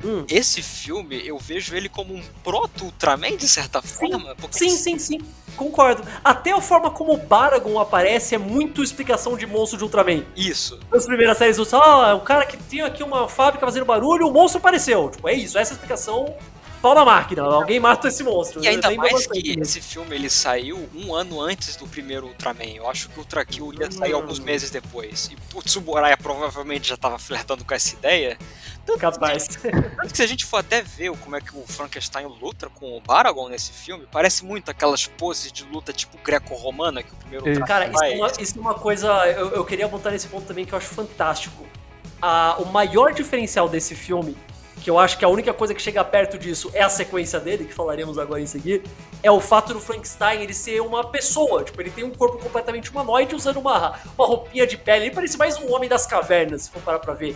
[0.03, 0.25] Hum.
[0.29, 4.36] Esse filme, eu vejo ele como um proto-Ultraman, de certa forma.
[4.51, 5.19] Sim, sim, sim,
[5.55, 6.03] Concordo.
[6.23, 10.23] Até a forma como o Baragon aparece é muito explicação de monstro de Ultraman.
[10.36, 10.79] Isso.
[10.91, 14.32] Nas primeiras séries, do ah, o cara que tinha aqui uma fábrica fazendo barulho, o
[14.32, 15.10] monstro apareceu.
[15.10, 16.36] Tipo, é isso, essa é a explicação
[16.82, 18.63] pau na máquina, alguém mata esse monstro.
[18.63, 22.76] E ainda mais que esse filme ele saiu um ano antes do primeiro Ultraman.
[22.76, 24.18] Eu acho que o Ultra Kill ia sair hum.
[24.18, 25.32] alguns meses depois.
[25.32, 28.38] E o Tsuburaya provavelmente já estava flertando com essa ideia.
[28.86, 29.48] Tanto Capaz.
[29.48, 32.70] Que, tanto que se a gente for até ver como é que o Frankenstein luta
[32.70, 37.15] com o Baragon nesse filme, parece muito aquelas poses de luta tipo greco-romana que o
[37.15, 39.08] primeiro Ultraman Cara, isso é, uma, isso é, uma, coisa...
[39.28, 41.65] Eu, eu queria botar nesse ponto também que eu acho fantástico.
[42.22, 44.36] Ah, o maior diferencial desse filme
[44.82, 47.65] que eu acho que a única coisa que chega perto disso é a sequência dele,
[47.65, 48.89] que falaremos agora em seguida,
[49.22, 51.63] é o fato do Frankenstein ele ser uma pessoa.
[51.63, 55.06] Tipo, ele tem um corpo completamente humanoide usando uma, uma roupinha de pele.
[55.06, 57.36] Ele parece mais um homem das cavernas, se for parar pra ver.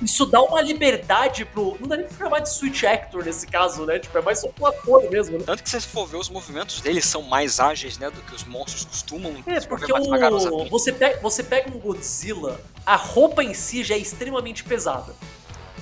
[0.00, 1.76] Isso dá uma liberdade pro.
[1.80, 3.98] Não dá nem pra chamar de switch actor nesse caso, né?
[3.98, 5.44] Tipo, é mais só um ator mesmo, né?
[5.44, 8.08] Tanto que se você for ver, os movimentos dele são mais ágeis, né?
[8.08, 9.34] Do que os monstros costumam.
[9.44, 10.68] É, porque o...
[10.68, 15.16] você, pega, você pega um Godzilla, a roupa em si já é extremamente pesada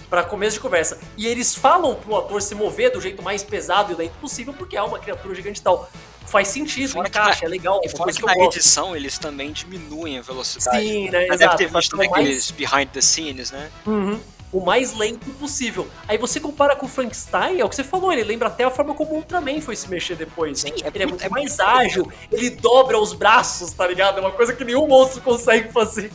[0.08, 0.98] para começo de conversa.
[1.16, 4.76] E eles falam pro ator se mover do jeito mais pesado e lento possível, porque
[4.76, 5.88] é uma criatura gigante e tal.
[6.26, 7.80] Faz sentido, fora encaixa, na, é legal.
[7.84, 10.84] E fora que, que na edição eles também diminuem a velocidade.
[10.84, 11.26] Sim, né?
[11.26, 11.38] Exato.
[11.38, 12.50] Deve ter visto naqueles mais...
[12.50, 13.70] behind the scenes, né?
[13.86, 14.20] Uhum
[14.56, 15.86] o mais lento possível.
[16.08, 18.70] Aí você compara com o Frankenstein, é o que você falou, ele lembra até a
[18.70, 20.60] forma como o Ultraman foi se mexer depois.
[20.60, 20.76] Sim, né?
[20.84, 24.16] é ele é muito é mais ágil, ele dobra os braços, tá ligado?
[24.16, 26.10] É uma coisa que nenhum monstro consegue fazer.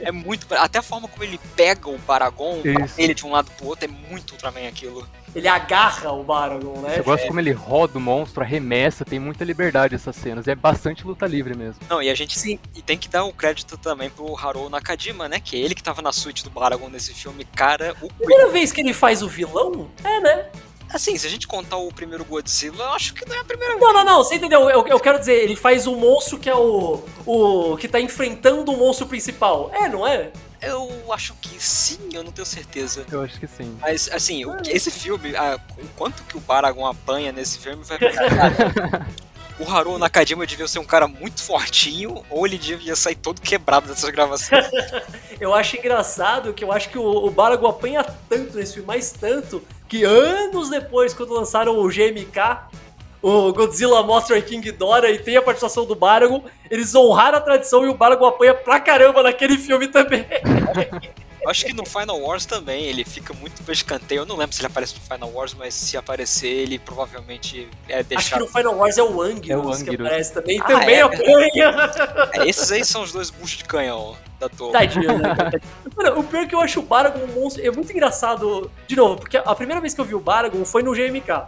[0.00, 0.46] É muito.
[0.54, 2.60] Até a forma como ele pega o Paragon,
[2.98, 6.98] ele de um lado pro outro, é muito Ultraman aquilo ele agarra o Baragon, né?
[6.98, 7.26] Eu gosto é.
[7.26, 10.48] como ele roda o monstro, arremessa, tem muita liberdade essas cenas.
[10.48, 11.80] É bastante luta livre mesmo.
[11.88, 12.58] Não, e a gente Sim.
[12.74, 15.40] e tem que dar o crédito também pro Haruo Nakajima, né?
[15.40, 17.44] Que é ele que tava na suíte do Baragon nesse filme.
[17.44, 18.08] Cara, o.
[18.08, 19.88] Primeira vez que ele faz o vilão?
[20.04, 20.46] É, né?
[20.92, 23.74] Assim, se a gente contar o primeiro Godzilla, eu acho que não é a primeira
[23.74, 23.80] vez.
[23.80, 24.68] Não, não, não, você entendeu?
[24.68, 27.00] Eu, eu quero dizer, ele faz o monstro que é o.
[27.24, 27.76] o.
[27.76, 29.70] que tá enfrentando o monstro principal.
[29.72, 30.32] É, não é?
[30.62, 33.06] Eu acho que sim, eu não tenho certeza.
[33.10, 33.76] Eu acho que sim.
[33.80, 37.98] Mas, assim, o, esse filme, a, o quanto que o Baragon apanha nesse filme vai
[39.60, 43.88] O Haru Nakajima devia ser um cara muito fortinho, ou ele devia sair todo quebrado
[43.88, 44.66] dessas gravações.
[45.38, 49.10] eu acho engraçado que eu acho que o, o Baragon apanha tanto nesse filme, mais
[49.10, 52.38] tanto, que anos depois, quando lançaram o GMK,
[53.22, 57.84] o Godzilla mostra King Dora e tem a participação do Baragon, eles honraram a tradição
[57.84, 60.26] e o Baragon apanha pra caramba naquele filme também.
[61.46, 64.20] acho que no Final Wars também ele fica muito pra escanteio.
[64.22, 68.02] Eu não lembro se ele aparece no Final Wars, mas se aparecer, ele provavelmente é
[68.02, 68.18] deixado.
[68.18, 70.06] Acho que no Final Wars é o Anguirus, É o que Anguirus.
[70.06, 70.60] aparece também.
[70.60, 71.00] Ah, também é?
[71.02, 71.90] apanha.
[72.34, 74.72] É, esses aí são os dois buchos de canhão da torre.
[74.72, 75.34] Tadinho, né?
[75.96, 77.64] Mano, o pior é que eu acho o Baragon um monstro.
[77.66, 78.70] É muito engraçado.
[78.86, 81.46] De novo, porque a primeira vez que eu vi o Baragon foi no GMK.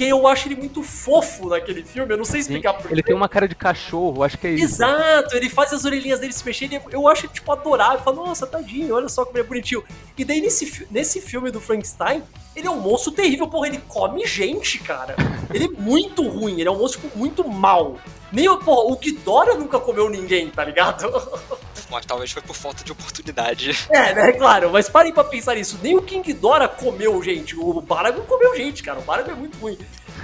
[0.00, 2.10] Que eu acho ele muito fofo naquele filme.
[2.10, 2.94] Eu não sei explicar porquê.
[2.94, 4.64] Ele tem uma cara de cachorro, acho que é isso.
[4.64, 6.76] Exato, ele faz as orelhinhas dele se mexerem.
[6.78, 8.00] ele- Eu acho, tipo, adorável.
[8.00, 9.84] Falo, nossa, tadinho, olha só como ele é bonitinho.
[10.16, 12.22] E daí, nesse, nesse filme do Frankenstein,
[12.56, 13.46] ele é um monstro terrível.
[13.46, 15.14] Porra, ele come gente, cara.
[15.52, 17.96] Ele é muito ruim, ele é um monstro, tipo, muito mal.
[18.32, 21.10] Nem o, porra, o Ghidorah nunca comeu ninguém, tá ligado?
[21.90, 23.76] Mas talvez foi por falta de oportunidade.
[23.90, 25.78] É, né, claro, mas parem pra pensar nisso.
[25.82, 27.56] Nem o King Dora comeu gente.
[27.58, 28.98] O Baragon comeu gente, cara.
[28.98, 29.76] O Baragon é muito ruim.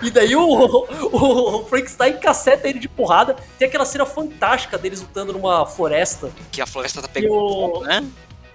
[0.03, 3.37] E daí o, o, o Frankenstein caceta ele de porrada.
[3.59, 6.31] Tem aquela cena fantástica deles lutando numa floresta.
[6.53, 8.07] Que a floresta tá pegando o- né?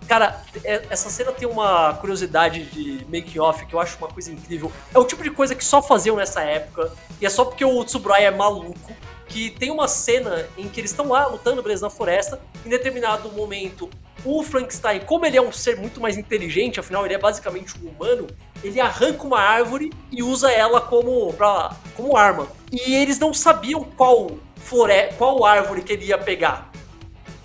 [0.07, 4.71] Cara, é- essa cena tem uma curiosidade de make-off que eu acho uma coisa incrível.
[4.93, 6.91] É o tipo de coisa que só faziam nessa época.
[7.19, 8.91] E é só porque o Tsuburaya é maluco.
[9.31, 12.41] Que tem uma cena em que eles estão lá lutando, beleza, na floresta.
[12.65, 13.89] Em determinado momento,
[14.25, 17.87] o Frankenstein, como ele é um ser muito mais inteligente, afinal ele é basicamente um
[17.87, 18.27] humano,
[18.61, 22.47] ele arranca uma árvore e usa ela como, pra, como arma.
[22.69, 26.69] E eles não sabiam qual, flore qual árvore que ele ia pegar.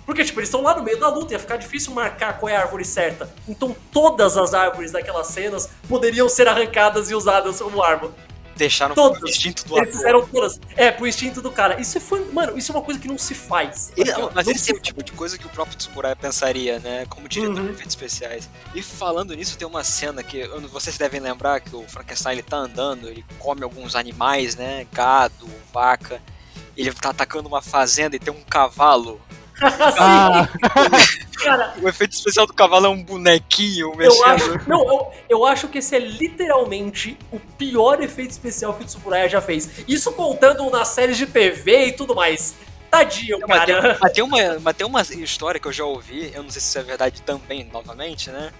[0.05, 2.55] Porque, tipo, eles estão lá no meio da luta, ia ficar difícil marcar qual é
[2.55, 3.29] a árvore certa.
[3.47, 8.11] Então todas as árvores daquelas cenas poderiam ser arrancadas e usadas como arma.
[8.57, 9.21] Deixaram Todas.
[9.21, 9.97] o instinto do Eles ator.
[9.97, 10.59] fizeram todas.
[10.75, 11.79] É, pro instinto do cara.
[11.79, 12.25] Isso foi.
[12.31, 13.91] Mano, isso é uma coisa que não se faz.
[13.95, 16.79] Ele- Não mas se esse é o tipo de coisa que o próprio Tsuburaya pensaria,
[16.79, 17.05] né?
[17.07, 17.65] Como diretor Uhum.
[17.67, 18.49] de efeitos especiais.
[18.73, 22.57] E falando nisso, tem uma cena que vocês devem lembrar que o Frankenstein ele tá
[22.57, 24.87] andando, ele come alguns animais, né?
[24.91, 26.21] Gado, vaca.
[26.75, 29.21] Ele tá atacando uma fazenda e tem um cavalo.
[29.61, 30.47] Ah,
[31.43, 34.25] cara, O efeito especial do cavalo é um bonequinho eu mexendo.
[34.25, 34.69] acho.
[34.69, 39.27] Não, eu, eu acho que esse é literalmente o pior efeito especial que o Tsuburaya
[39.29, 39.69] já fez.
[39.87, 42.55] Isso contando nas séries de TV e tudo mais.
[42.89, 43.97] Tadinho, Mas tem, cara.
[43.99, 46.69] mas, tem uma, mas tem uma história que eu já ouvi, eu não sei se
[46.69, 48.51] isso é verdade também, novamente, né?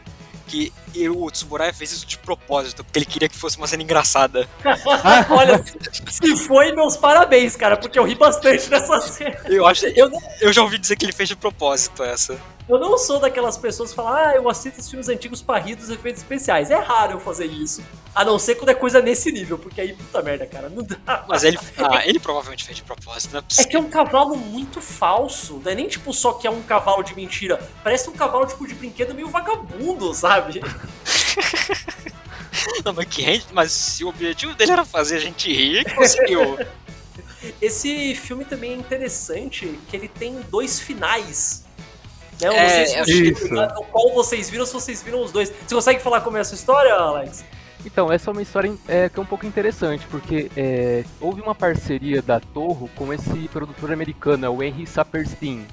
[0.48, 0.74] Que
[1.10, 4.48] o Tsuburaya fez isso de propósito, porque ele queria que fosse uma cena engraçada.
[5.30, 5.64] Olha,
[6.10, 9.38] se foi, meus parabéns, cara, porque eu ri bastante nessa cena.
[9.46, 9.86] Eu acho.
[9.88, 12.40] Eu Eu já ouvi dizer que ele fez de propósito essa.
[12.70, 15.76] Eu não sou daquelas pessoas que falam, ah, eu assisto os filmes antigos pra rir
[15.76, 16.70] dos efeitos especiais.
[16.70, 17.84] É raro eu fazer isso.
[18.14, 21.26] A não ser quando é coisa nesse nível, porque aí, puta merda, cara, não dá.
[21.28, 21.58] Mas ele.
[21.78, 25.62] Ah, ele provavelmente fez de propósito, não é É que é um cavalo muito falso.
[25.64, 27.60] Não é nem tipo só que é um cavalo de mentira.
[27.84, 30.62] Parece um cavalo tipo de brinquedo meio vagabundo, sabe?
[32.84, 36.58] Não, mas, que mas se o objetivo dele era fazer a gente rir, conseguiu.
[37.62, 41.66] Esse filme também é interessante que ele tem dois finais.
[42.42, 42.48] Né?
[42.48, 43.50] Eu não É, sei se
[43.92, 45.50] qual vocês viram, se vocês viram os dois.
[45.66, 47.44] Você consegue falar como é essa história, Alex?
[47.86, 51.56] Então, essa é uma história é, que é um pouco interessante, porque é, houve uma
[51.56, 55.66] parceria da Torro com esse produtor americano, é o Henry Saperstein.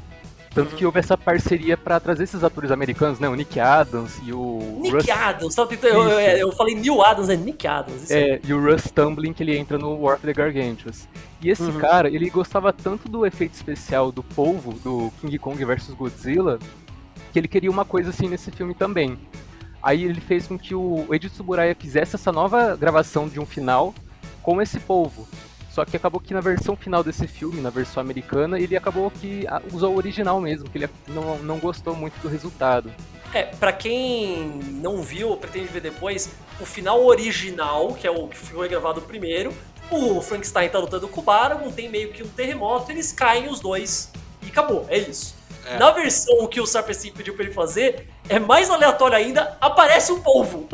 [0.55, 0.77] Tanto Uhum.
[0.77, 3.29] que houve essa parceria pra trazer esses atores americanos, né?
[3.29, 5.55] O Nick Adams e o Nick Russ, Adams.
[5.57, 8.09] Tentando, eu, eu, falei Neil Adams, é Nick Adams.
[8.11, 11.09] É, e o Russ Tumbling, que ele entra no War of the Gargantuas.
[11.43, 11.79] E esse Uhum.
[11.81, 16.59] cara, ele gostava tanto do efeito especial do polvo, do King Kong vs Godzilla,
[17.33, 19.19] que ele queria uma coisa assim nesse filme também.
[19.83, 23.93] Aí ele fez com que o Eiji Tsuburaya fizesse essa nova gravação de um final
[24.41, 25.27] com esse polvo.
[25.75, 29.45] Só que acabou que na versão final desse filme, na versão americana, ele acabou que
[29.49, 32.95] ah, usou o original mesmo, que ele não, não gostou muito do resultado.
[33.33, 34.47] É, pra quem
[34.81, 39.03] não viu ou pretende ver depois, o final original, que é o que foi gravado
[39.03, 39.53] primeiro,
[39.91, 43.59] o Frankenstein tá lutando com o Baragon, tem meio que um terremoto, eles caem os
[43.59, 44.13] dois
[44.45, 45.35] e acabou, é isso.
[45.67, 45.79] É.
[45.79, 50.21] Na versão que o Sarpercy pediu pra ele fazer, é mais aleatório ainda, aparece um
[50.21, 50.67] polvo.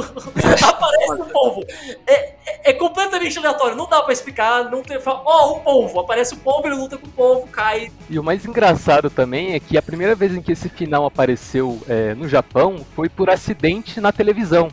[0.63, 1.65] aparece um polvo.
[2.07, 4.99] É, é- é completamente aleatório, não dá pra explicar, não tem...
[5.05, 7.91] Ó, um polvo, aparece o polvo, ele luta com o polvo, cai.
[8.09, 11.81] E o mais engraçado também é que a primeira vez em que esse final apareceu
[11.89, 14.69] é, no Japão foi por acidente na televisão.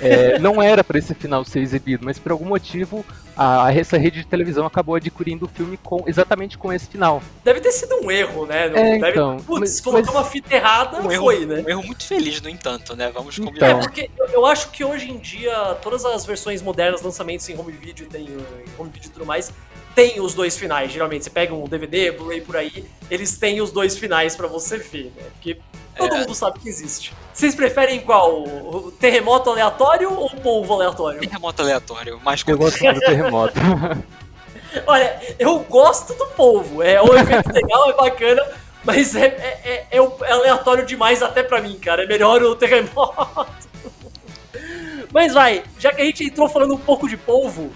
[0.00, 3.04] É, não era para esse final ser exibido, mas por algum motivo
[3.36, 7.22] a, essa rede de televisão acabou adquirindo o filme com, exatamente com esse final.
[7.44, 8.68] Deve ter sido um erro, né?
[8.68, 9.10] Não- É, deve...
[9.10, 11.62] então, Putz, mas- colocou mas- uma fita errada, Um erro, foi, né?
[11.66, 13.10] um erro muito feliz, no entanto, né?
[13.14, 13.46] Vamos Então.
[13.46, 13.68] combinar.
[13.70, 17.58] É, porque eu- eu acho que hoje em dia, todas as versões modernas, lançamentos em
[17.58, 18.36] home video, tem em
[18.78, 19.52] home video e tudo mais,
[19.94, 20.92] tem os dois finais.
[20.92, 24.78] Geralmente, você pega um DVD, Blu-ray por aí, eles têm os dois finais pra você
[24.78, 25.24] ver, né?
[25.32, 25.58] Porque
[25.96, 26.18] todo É.
[26.20, 27.12] mundo sabe que existe.
[27.32, 28.44] Vocês preferem qual?
[28.98, 31.20] Terremoto aleatório ou polvo aleatório?
[31.20, 33.54] Terremoto aleatório, mais Eu gosto do terremoto.
[34.86, 36.82] Olha, eu gosto do polvo.
[36.82, 38.46] É um efeito legal, é bacana.
[38.84, 42.04] Mas é, é, é, é aleatório demais até pra mim, cara.
[42.04, 43.46] É melhor o terremoto.
[45.12, 47.70] Mas vai, já que a gente entrou falando um pouco de polvo,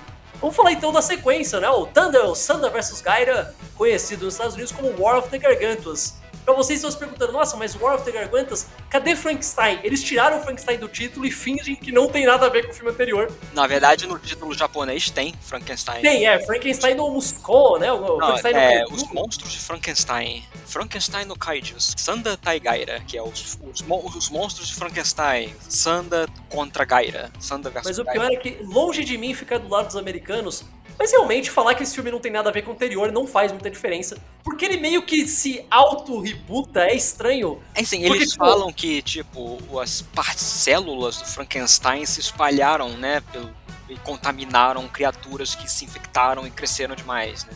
[0.45, 1.71] vamos falar então da sequência, né?
[1.71, 6.21] O Thunder, o Thunder vs Gaira, conhecido nos Estados Unidos como War of the Gargantuas.
[6.45, 9.81] Pra vocês estão se perguntando, nossa, mas War of the Gargantas, cadê Frankenstein?
[9.83, 12.73] Eles tiraram o Frankenstein do título e fingem que não tem nada a ver com
[12.73, 13.33] o filme anterior.
[13.55, 16.03] Na verdade, no título japonês tem Frankenstein.
[16.03, 17.91] Tem, é, Frankenstein no Musco, né?
[17.93, 20.45] O Não, Frankenstein é, no os monstros de Frankenstein.
[20.67, 21.95] Frankenstein no Kaijus.
[21.97, 23.85] Sanda Taigaira, que é os, os,
[24.17, 25.55] os monstros de Frankenstein.
[25.69, 27.31] Sanda contra Gaira.
[27.41, 28.21] Sanda versus Mas o Gaira.
[28.21, 30.65] pior é que, longe de mim ficar do lado dos americanos,
[30.99, 33.27] mas realmente falar que esse filme não tem nada a ver com o anterior não
[33.27, 34.17] faz muita diferença.
[34.43, 37.61] Porque ele meio que se auto-rebuta, é estranho.
[37.75, 42.91] É assim, Porque, eles tipo- falam que, tipo, as partes células do Frankenstein se espalharam,
[42.91, 43.51] né, pelo,
[43.89, 47.53] e contaminaram criaturas que se infectaram e cresceram demais, né?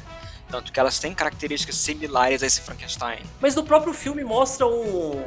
[0.50, 3.18] Tanto que elas têm características similares a esse Frankenstein.
[3.40, 5.22] Mas no próprio filme mostra um.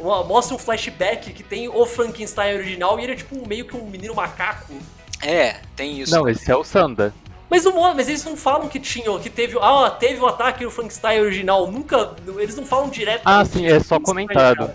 [0.00, 3.64] uma- mostra um flashback que tem o Frankenstein original e ele é tipo um- meio
[3.66, 4.74] que um menino macaco.
[5.20, 6.12] É, tem isso.
[6.12, 7.14] Não, esse é o Sanda.
[7.52, 9.58] Mas, não, mas eles não falam que tinha, que teve.
[9.60, 11.70] Ah, teve um ataque no Frankenstein original.
[11.70, 12.16] Nunca.
[12.38, 13.20] Eles não falam direto.
[13.26, 14.72] Ah, sim, é só Muito comentado.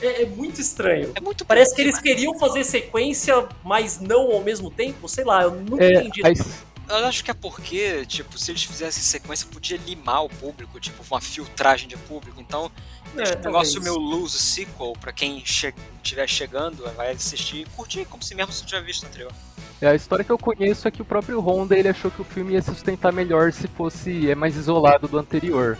[0.00, 1.10] É, é muito estranho.
[1.16, 5.08] É muito Parece que eles queriam fazer sequência, mas não ao mesmo tempo.
[5.08, 6.22] Sei lá, eu nunca É, entendi.
[6.88, 11.02] Eu acho que é porque, tipo, se eles fizessem sequência, podia limar o público, tipo,
[11.10, 12.40] uma filtragem de público.
[12.40, 12.70] Então,
[13.16, 13.82] É, um negócio talvez.
[13.82, 18.52] meio loose sequel, pra quem che estiver chegando, vai assistir e curtir como se mesmo
[18.52, 19.32] você tivesse visto o anterior.
[19.80, 22.24] É, a história que eu conheço é que o próprio Honda ele achou que o
[22.24, 25.78] filme ia se sustentar melhor se fosse é mais isolado do anterior.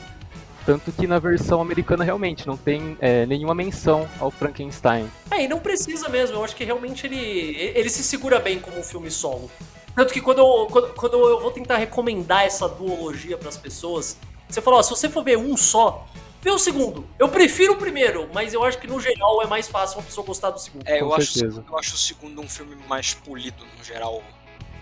[0.64, 5.10] Tanto que na versão americana realmente não tem é, nenhuma menção ao Frankenstein.
[5.30, 6.36] É, e não precisa mesmo.
[6.36, 9.50] Eu acho que realmente ele, ele se segura bem como um filme solo.
[9.94, 14.16] Tanto que quando eu, quando, quando eu vou tentar recomendar essa duologia pras pessoas,
[14.48, 16.06] você fala, se você for ver um só,
[16.40, 17.06] vê o segundo.
[17.18, 20.26] Eu prefiro o primeiro, mas eu acho que no geral é mais fácil uma pessoa
[20.26, 20.86] gostar do segundo.
[20.86, 24.22] É, eu acho, eu acho o segundo um filme mais polido, no geral.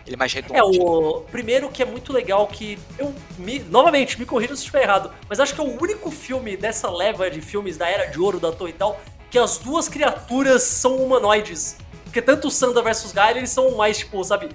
[0.06, 0.58] Ele é mais redondo.
[0.58, 4.82] É, o primeiro que é muito legal que eu me, novamente me corrija se estiver
[4.82, 8.18] errado, mas acho que é o único filme dessa leva de filmes da Era de
[8.18, 8.98] Ouro da Torre e tal
[9.30, 11.76] que as duas criaturas são humanoides.
[12.04, 14.48] Porque tanto o Sanda versus Gaia, eles são mais tipo, sabe,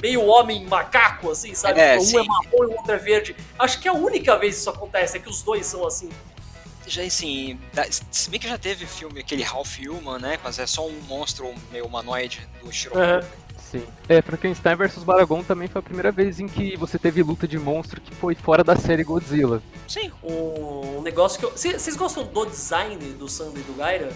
[0.00, 1.80] meio homem macaco assim, sabe?
[1.80, 2.18] É, um sim.
[2.18, 3.36] é marrom e o outro é verde.
[3.58, 6.08] Acho que a única vez que isso acontece é que os dois são assim.
[6.86, 7.58] Já assim,
[8.12, 10.38] se bem que já teve filme, aquele Half Human, né?
[10.44, 12.96] Mas é só um monstro meio humanoide do Shiro.
[12.96, 13.22] Aham.
[13.58, 13.82] Sim.
[14.08, 17.58] É, Frankenstein vs Baragon também foi a primeira vez em que você teve luta de
[17.58, 19.60] monstro que foi fora da série Godzilla.
[19.88, 21.56] Sim, Um negócio que eu.
[21.56, 24.12] Cê- Vocês gostam do design do Sanda e do Gaira?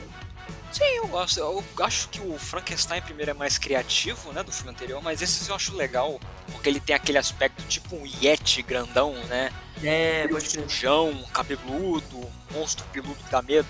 [0.72, 1.40] Sim, eu gosto.
[1.40, 4.42] Eu acho que o Frankenstein primeiro é mais criativo, né?
[4.42, 6.20] Do filme anterior, mas esses eu acho legal,
[6.52, 9.52] porque ele tem aquele aspecto tipo um Yeti grandão, né?
[9.82, 10.68] É, pode crer.
[10.68, 12.20] Sujão, cabeludo,
[12.52, 13.68] monstro peludo que dá medo.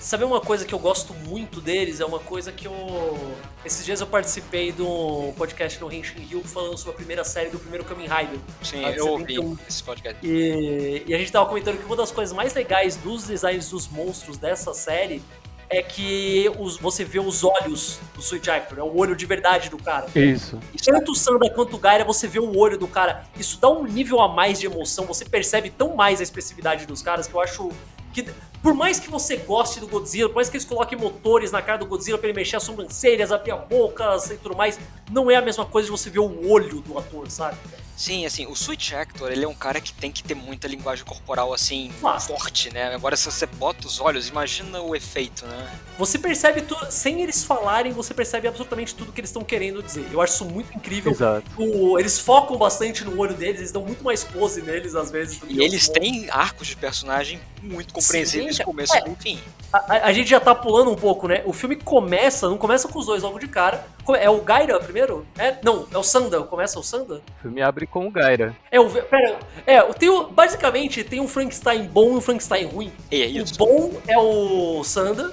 [0.00, 2.00] Sabe uma coisa que eu gosto muito deles?
[2.00, 3.36] É uma coisa que eu.
[3.64, 7.50] Esses dias eu participei de um podcast no Henshin Hill falando sobre a primeira série
[7.50, 8.38] do primeiro Kamen Rider.
[8.62, 9.58] Sim, eu ouvi 71.
[9.68, 10.26] esse podcast.
[10.26, 13.88] E, e a gente tava comentando que uma das coisas mais legais dos designs dos
[13.88, 15.22] monstros dessa série
[15.68, 19.68] é que os, você vê os olhos do Sweet Actor, é o olho de verdade
[19.68, 20.06] do cara.
[20.14, 20.58] Isso.
[20.84, 23.24] Tanto o Sanda quanto o Gaira, você vê o olho do cara.
[23.38, 27.02] Isso dá um nível a mais de emoção, você percebe tão mais a expressividade dos
[27.02, 27.70] caras que eu acho
[28.12, 28.26] que.
[28.62, 31.78] Por mais que você goste do Godzilla, por mais que eles coloquem motores na cara
[31.78, 35.36] do Godzilla pra ele mexer as sobrancelhas, abrir a boca e tudo mais, não é
[35.36, 37.56] a mesma coisa de você ver o olho do ator, sabe?
[37.96, 41.02] Sim, assim, o Switch Actor, ele é um cara que tem que ter muita linguagem
[41.02, 42.20] corporal, assim, Ah.
[42.20, 42.94] forte, né?
[42.94, 45.70] Agora, se você bota os olhos, imagina o efeito, né?
[45.98, 50.06] Você percebe tudo, sem eles falarem, você percebe absolutamente tudo que eles estão querendo dizer.
[50.12, 51.10] Eu acho isso muito incrível.
[51.10, 51.46] Exato.
[51.56, 55.40] O- eles focam bastante no olho deles, eles dão muito mais pose neles às vezes.
[55.48, 59.04] E eles têm arcos de personagem muito compreensíveis, Sim, começo é.
[59.08, 59.40] e fim.
[59.72, 61.42] A, a- a gente já tá pulando um pouco, né?
[61.46, 63.86] O filme começa, não começa com os dois logo de cara.
[64.14, 65.26] É o Gaira primeiro?
[65.38, 66.42] É, não, é o Sanda.
[66.42, 67.16] Começa o Sanda?
[67.38, 68.54] O filme abre com o Gaira.
[68.70, 68.88] É o.
[68.88, 72.92] Pera, é, tem o, basicamente tem um Frankenstein bom e um Frankenstein ruim.
[73.10, 73.54] E é isso.
[73.54, 75.32] O bom é o Sanda,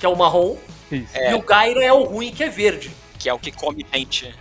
[0.00, 0.56] que é o marrom,
[0.90, 1.16] Isso.
[1.16, 1.32] É.
[1.32, 2.90] e o Gaira é o ruim, que é verde.
[3.18, 4.34] Que é o que come gente.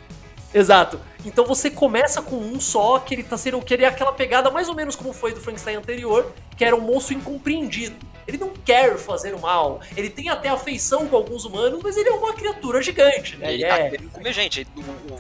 [0.54, 1.00] Exato.
[1.26, 3.62] Então você começa com um só, que ele tá sendo.
[3.62, 6.76] que ele é aquela pegada mais ou menos como foi do Frankenstein anterior, que era
[6.76, 7.96] um monstro incompreendido.
[8.28, 9.82] Ele não quer fazer o mal.
[9.98, 13.54] Ele tem até afeição com alguns humanos, mas ele é uma criatura gigante, né?
[13.54, 13.98] Ele Ele tá é.
[14.12, 14.68] comer gente.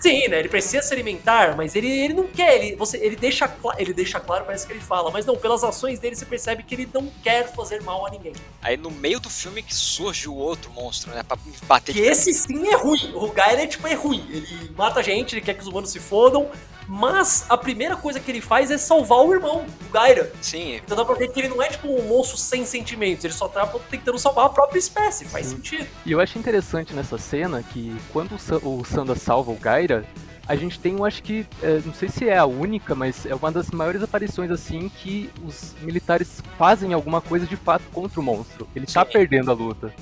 [0.01, 0.39] Sim, né?
[0.39, 2.55] Ele precisa se alimentar, mas ele, ele não quer.
[2.55, 5.99] Ele, você, ele, deixa, ele deixa claro, parece que ele fala, mas não, pelas ações
[5.99, 8.33] dele você percebe que ele não quer fazer mal a ninguém.
[8.61, 11.23] Aí no meio do filme que surge o outro monstro, né?
[11.23, 11.37] Pra
[11.67, 13.11] bater Que esse sim é ruim.
[13.15, 14.25] O Gaia é tipo é ruim.
[14.29, 16.49] Ele mata gente, ele quer que os humanos se fodam,
[16.85, 20.29] Mas a primeira coisa que ele faz é salvar o irmão, o Gaira.
[20.41, 20.75] Sim.
[20.83, 23.47] Então dá pra ver que ele não é tipo um monstro sem sentimentos, ele só
[23.47, 25.55] tá tentando salvar a própria espécie, faz Sim.
[25.55, 25.87] sentido.
[26.05, 30.03] E eu acho interessante nessa cena que quando o, Sa- o Sanda salva o Gaira,
[30.45, 33.33] a gente tem, eu acho que, é, não sei se é a única, mas é
[33.33, 38.23] uma das maiores aparições assim que os militares fazem alguma coisa de fato contra o
[38.23, 38.67] monstro.
[38.75, 39.11] Ele tá Sim.
[39.13, 39.93] perdendo a luta.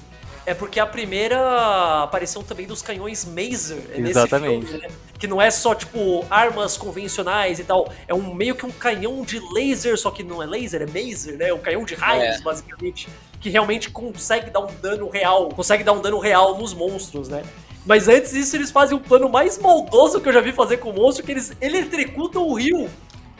[0.52, 4.66] É porque a primeira aparição também dos canhões Maser é nesse Exatamente.
[4.68, 4.90] filme, né?
[5.18, 7.90] Que não é só, tipo, armas convencionais e tal.
[8.06, 11.38] É um meio que um canhão de laser, só que não é laser, é Maser,
[11.38, 11.54] né?
[11.54, 12.42] Um canhão de raios, É.
[12.42, 13.08] basicamente.
[13.40, 15.48] Que realmente consegue dar um dano real.
[15.48, 17.44] Consegue dar um dano real nos monstros, né?
[17.86, 20.90] Mas antes disso, eles fazem o plano mais maldoso que eu já vi fazer com
[20.90, 22.90] o monstro, que eles eletricutam o rio.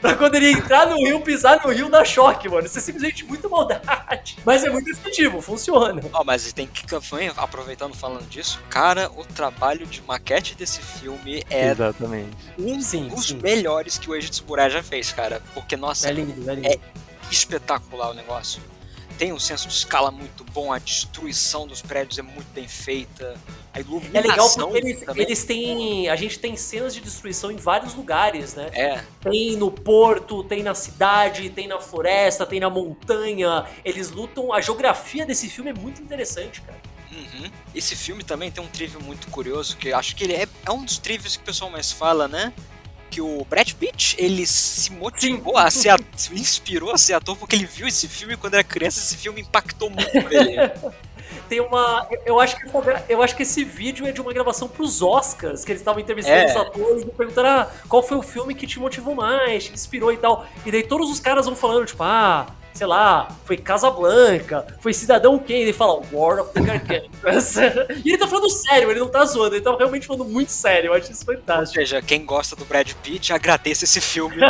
[0.02, 2.66] Pra quando ele entrar no rio, pisar no rio, dar choque, mano.
[2.66, 4.36] Isso é simplesmente muita maldade.
[4.44, 6.02] Mas é muito efetivo, funciona.
[6.12, 11.44] Ó, mas tem que também, aproveitando falando disso, cara, o trabalho de maquete desse filme
[11.48, 12.36] é Exatamente.
[12.58, 13.38] um Sim, dos sim.
[13.40, 15.40] melhores que o de Tsuburaya já fez, cara.
[15.54, 16.66] Porque, nossa, É lindo, é lindo.
[16.66, 16.78] É
[17.30, 18.60] espetacular o negócio.
[19.22, 23.40] Tem um senso de escala muito bom, a destruição dos prédios é muito bem feita,
[23.72, 26.08] a iluminação É legal porque eles, eles têm.
[26.08, 28.68] A gente tem cenas de destruição em vários lugares, né?
[28.72, 33.64] É, Tem no porto, tem na cidade, tem na floresta, tem na montanha.
[33.84, 34.52] Eles lutam.
[34.52, 36.80] A geografia desse filme é muito interessante, cara.
[37.12, 37.48] uhum.
[37.72, 40.84] Esse filme também tem um trivio muito curioso, que acho que ele é, é um
[40.84, 42.52] dos trivios que o pessoal mais fala, né?
[43.12, 47.36] Que o Brad Pitt, ele se motivou a ser ator, se inspirou a ser ator
[47.36, 50.56] porque ele viu esse filme quando era criança, esse filme impactou muito ele.
[51.46, 52.08] Tem uma.
[52.24, 52.66] Eu acho que
[53.10, 56.38] eu acho que esse vídeo é de uma gravação pros Oscars, que eles estavam entrevistando
[56.38, 56.46] É.
[56.46, 60.10] os atores e perguntando ah, qual foi o filme que te motivou mais, te inspirou
[60.10, 60.46] e tal.
[60.64, 65.38] E daí todos os caras vão falando, tipo, ah, sei lá, foi Casablanca, foi Cidadão
[65.38, 67.56] Kane, ele fala War of the Gargantuas.
[68.04, 70.88] e ele tá falando sério, ele não tá zoando, ele tá realmente falando muito sério,
[70.88, 71.74] eu acho isso Ou fantástico.
[71.80, 74.36] seja, quem gosta do Brad Pitt, agradeça esse filme.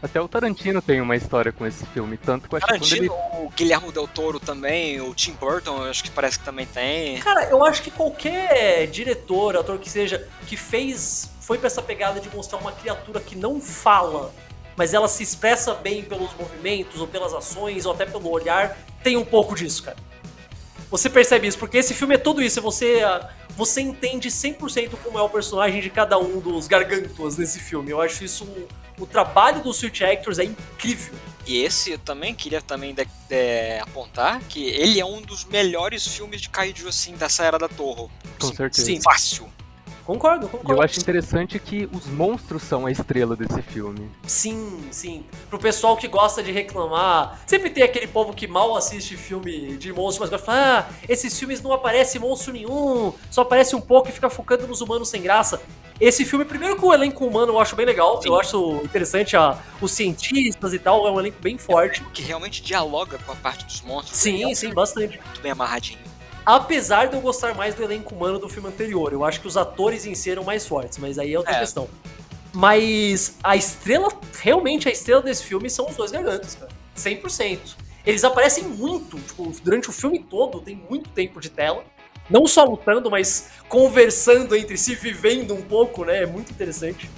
[0.00, 3.04] Até o Tarantino tem uma história com esse filme, tanto que eu acho que Tarantino,
[3.04, 3.10] ele
[3.44, 7.18] o Guilherme Del Toro também, o Tim Burton, eu acho que parece que também tem.
[7.18, 11.30] Cara, eu acho que qualquer diretor, ator que seja, que fez.
[11.40, 14.32] Foi pra essa pegada de mostrar uma criatura que não fala,
[14.78, 19.16] mas ela se expressa bem pelos movimentos, ou pelas ações, ou até pelo olhar, tem
[19.16, 19.96] um pouco disso, cara.
[20.88, 23.02] Você percebe isso, porque esse filme é tudo isso, você.
[23.04, 27.90] ah, Você entende 100% como é o personagem de cada um dos gargantuas nesse filme.
[27.90, 28.46] Eu acho isso.
[28.96, 31.12] O trabalho dos Switch Actors é incrível.
[31.44, 36.06] E esse eu também queria também de- de- apontar que ele é um dos melhores
[36.06, 38.08] filmes de kaiju assim dessa era da Torre.
[38.38, 38.86] Com certeza.
[38.86, 39.00] Sim.
[39.02, 39.48] Fácil.
[40.08, 40.72] Concordo, E concordo.
[40.72, 44.08] eu acho interessante que os monstros são a estrela desse filme.
[44.26, 45.22] Sim, sim.
[45.50, 49.92] Pro pessoal que gosta de reclamar, sempre tem aquele povo que mal assiste filme de
[49.92, 54.08] monstro, mas vai falar: ah, esses filmes não aparece monstro nenhum, só aparece um pouco
[54.08, 55.60] e fica focando nos humanos sem graça.
[56.00, 58.28] Esse filme, primeiro que o elenco humano eu acho bem legal, Sim.
[58.28, 62.02] eu acho interessante a, os cientistas e tal, é um elenco bem forte.
[62.14, 64.16] Que realmente dialoga com a parte dos monstros.
[64.16, 65.20] Sim, é um sim, bastante.
[65.22, 65.98] Muito bem amarradinho.
[66.44, 69.56] Apesar de eu gostar mais do elenco humano do filme anterior, eu acho que os
[69.56, 71.60] atores em si eram mais fortes, mas aí é outra É.
[71.60, 71.88] questão.
[72.52, 74.08] Mas a estrela,
[74.40, 76.70] realmente a estrela desse filme são os dois gargantos, cara.
[76.96, 77.76] 100%.
[78.06, 81.84] Eles aparecem muito, tipo, durante o filme todo, tem muito tempo de tela.
[82.30, 86.22] Não só lutando, mas conversando entre si, vivendo um pouco, né?
[86.22, 87.08] É muito interessante.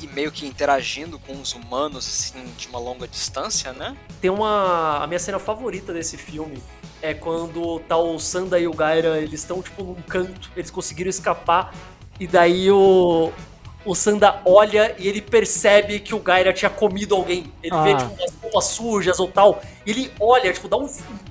[0.00, 3.96] E meio que interagindo com os humanos assim de uma longa distância, né?
[4.20, 5.02] Tem uma.
[5.02, 6.62] A minha cena favorita desse filme
[7.02, 11.10] é quando tá o Sanda e o Gaira, eles estão tipo num canto, eles conseguiram
[11.10, 11.74] escapar,
[12.18, 13.32] e daí o.
[13.84, 17.50] O Sanda olha e ele percebe que o Gaira tinha comido alguém.
[17.62, 17.96] Ele vê, Ah.
[17.96, 19.62] tipo, umas roupas sujas ou tal.
[19.86, 20.86] E ele olha, tipo, dá um,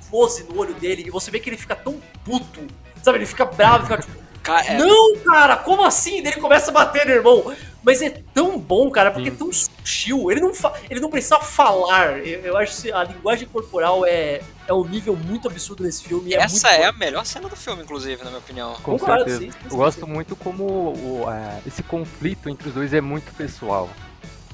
[0.09, 2.61] close no olho dele e você vê que ele fica tão puto.
[3.03, 6.23] Sabe, ele fica bravo, fica tipo, Ca- é, não, cara, como assim?
[6.23, 7.53] Daí ele começa a bater no irmão.
[7.83, 9.35] Mas é tão bom, cara, porque Sim.
[9.35, 10.31] é tão sutil.
[10.31, 12.25] Ele não, fa- ele não precisa falar.
[12.25, 16.33] Eu, eu acho que a linguagem corporal é, é um nível muito absurdo nesse filme.
[16.33, 16.95] é essa muito é bom.
[16.95, 18.73] a melhor cena do filme, inclusive, na minha opinião.
[18.83, 19.39] Com Concordo, certeza.
[19.39, 23.01] sim, sim, sim, eu gosto muito como o- é, esse conflito entre os dois é
[23.01, 23.89] muito pessoal.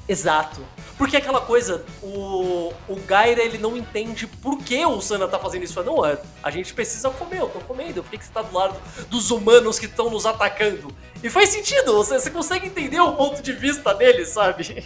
[0.08, 0.60] Exato.
[0.98, 5.40] Porque é aquela coisa, o, o Gaira ele não entende por que o Sana tá
[5.40, 5.82] fazendo isso.
[5.82, 8.04] Não, é, a gente precisa comer, eu tô comendo.
[8.04, 8.76] Por que, que você tá do lado
[9.10, 10.94] dos humanos que estão nos atacando?
[11.24, 14.86] E faz sentido, você, você consegue entender o ponto de vista dele, sabe?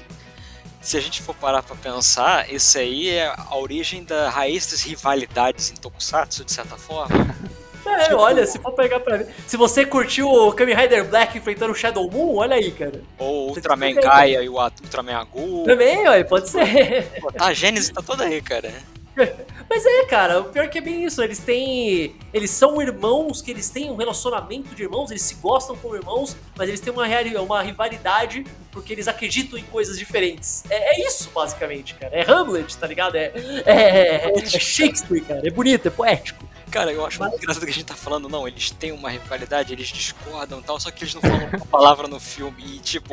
[0.88, 4.82] Se a gente for parar pra pensar, isso aí é a origem da raiz das
[4.84, 7.36] rivalidades em Tokusatsu, de certa forma.
[7.90, 9.34] É, Tipo- olha, se for pegar pra ver.
[9.48, 13.02] Se você curtiu o Kamen Rider Black enfrentando o Shadow Moon, olha aí, cara.
[13.18, 13.94] Ou o Ultraman.
[13.94, 15.64] Gaia e o Ultraman Agu.
[15.64, 17.04] Também, olha, pode ser.
[17.22, 18.74] Pô, tá, a Gênesis tá toda aí, cara.
[19.70, 21.22] Mas é, cara, o pior é que é bem isso.
[21.22, 22.16] Eles têm.
[22.34, 26.36] Eles são irmãos, que eles têm um relacionamento de irmãos, eles se gostam como irmãos,
[26.56, 27.06] mas eles têm uma,
[27.42, 30.64] uma rivalidade porque eles acreditam em coisas diferentes.
[30.70, 32.16] É, é isso, basicamente, cara.
[32.16, 33.16] É Hamlet, tá ligado?
[33.16, 33.32] É,
[33.66, 35.48] é, é Shakespeare, cara.
[35.48, 36.46] É bonito, é poético.
[36.72, 37.30] Cara, eu acho Mas...
[37.30, 40.64] muito engraçado que a gente tá falando, não, eles têm uma rivalidade, eles discordam e
[40.64, 42.58] tal, só que eles não falam uma palavra no filme.
[42.60, 43.10] E, tipo,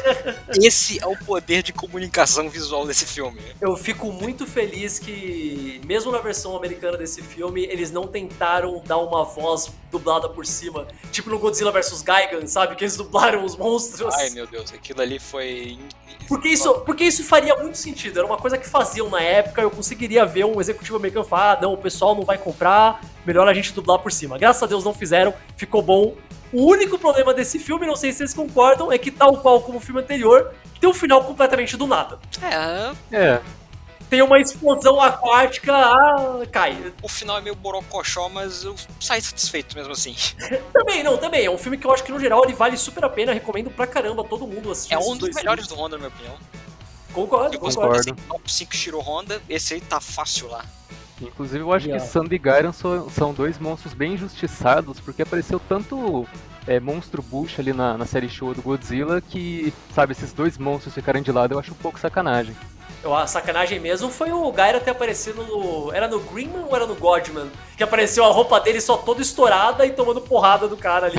[0.62, 3.40] esse é o poder de comunicação visual desse filme.
[3.60, 8.98] Eu fico muito feliz que, mesmo na versão americana desse filme, eles não tentaram dar
[8.98, 10.86] uma voz dublada por cima.
[11.12, 12.74] Tipo no Godzilla vs Gigan, sabe?
[12.74, 14.14] Que eles dublaram os monstros.
[14.14, 15.78] Ai, meu Deus, aquilo ali foi.
[16.26, 18.18] Porque isso, porque isso faria muito sentido.
[18.18, 19.60] Era uma coisa que faziam na época.
[19.60, 22.93] Eu conseguiria ver um executivo americano falar: ah, não, o pessoal não vai comprar
[23.24, 24.38] melhor a gente dublar por cima.
[24.38, 26.14] Graças a Deus não fizeram, ficou bom.
[26.52, 29.78] O único problema desse filme, não sei se vocês concordam, é que tal qual como
[29.78, 32.18] o filme anterior, tem um final completamente do nada.
[33.10, 33.16] É.
[33.16, 33.40] É.
[34.08, 36.92] Tem uma explosão aquática, ah, cai.
[37.02, 40.14] O final é meio borocochó, mas eu saí satisfeito mesmo assim.
[40.72, 41.44] também, não, também.
[41.44, 43.70] É um filme que eu acho que no geral ele vale super a pena, recomendo
[43.70, 44.94] pra caramba todo mundo assistir.
[44.94, 45.68] É um dos melhores filmes.
[45.68, 46.36] do Honda, na minha opinião.
[47.12, 47.96] Concordo, concordo.
[47.96, 50.64] Assim, top 5 Shiro Honda, esse aí tá fácil lá.
[51.20, 52.04] Inclusive, eu acho yeah.
[52.04, 56.26] que Sandy e Gairan são dois monstros bem injustiçados, porque apareceu tanto
[56.66, 60.94] é, monstro bush ali na, na série show do Godzilla que, sabe, esses dois monstros
[60.94, 62.54] ficarem de lado eu acho um pouco sacanagem.
[63.04, 65.92] A sacanagem mesmo foi o Gaira ter aparecido no.
[65.92, 67.50] Era no Greenman ou era no Godman?
[67.76, 71.16] Que apareceu a roupa dele só toda estourada e tomando porrada do cara ali.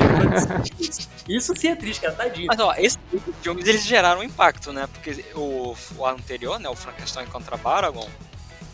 [1.28, 2.48] Isso sim é triste, cara, tadinho.
[2.48, 2.98] Mas ó, esses
[3.40, 4.88] filmes eles geraram impacto, né?
[4.92, 6.68] Porque o, o anterior, né?
[6.68, 8.08] O Frankenstein contra Baragon,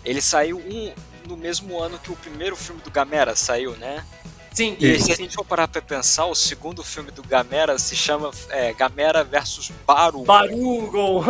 [0.05, 0.93] ele saiu um,
[1.27, 4.05] no mesmo ano que o primeiro filme do Gamera saiu, né?
[4.53, 4.77] Sim.
[4.79, 8.31] E se a gente for parar pra pensar, o segundo filme do Gamera se chama
[8.51, 10.25] é, Gamera versus Barugon.
[10.25, 11.25] Barugon!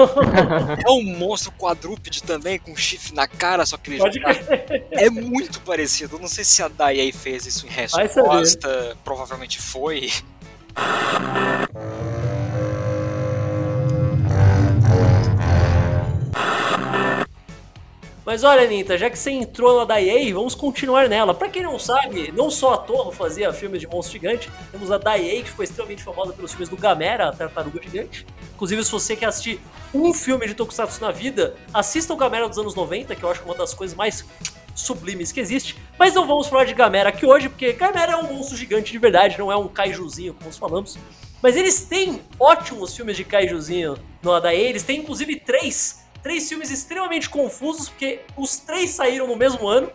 [0.84, 4.28] é um monstro quadrúpede também, com chifre na cara, só que ele Pode já...
[4.90, 6.18] É muito parecido.
[6.18, 8.96] Não sei se a Dai fez isso em resposta.
[9.04, 10.10] Provavelmente foi.
[18.24, 21.34] Mas olha, Ninta, já que você entrou na da EA, vamos continuar nela.
[21.34, 24.98] Para quem não sabe, não só a Torre fazia filmes de monstro gigante, temos a
[24.98, 28.24] da EA, que ficou extremamente famosa pelos filmes do Gamera, a Tartaruga Gigante.
[28.54, 29.60] Inclusive, se você quer assistir
[29.92, 33.42] um filme de Tokusatsu na vida, assista o Gamera dos anos 90, que eu acho
[33.42, 34.24] uma das coisas mais
[34.72, 35.76] sublimes que existe.
[35.98, 38.98] Mas não vamos falar de Gamera aqui hoje, porque Gamera é um monstro gigante de
[38.98, 40.96] verdade, não é um kaijuzinho, como nós falamos.
[41.42, 46.70] Mas eles têm ótimos filmes de kaijuzinho no EA, eles têm inclusive três Três filmes
[46.70, 49.90] extremamente confusos, porque os três saíram no mesmo ano.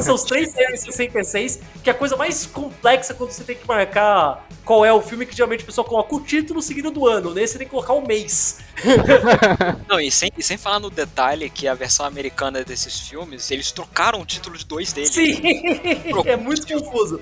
[0.00, 3.56] São os três saíram em 66, que é a coisa mais complexa quando você tem
[3.56, 7.06] que marcar qual é o filme que geralmente o pessoal coloca o título seguido do
[7.06, 7.34] ano.
[7.34, 8.60] Nesse você tem que colocar o mês.
[9.88, 13.72] Não, e sem, e sem falar no detalhe que a versão americana desses filmes, eles
[13.72, 15.10] trocaram o título de dois deles.
[15.10, 15.40] Sim,
[16.24, 17.20] é muito confuso.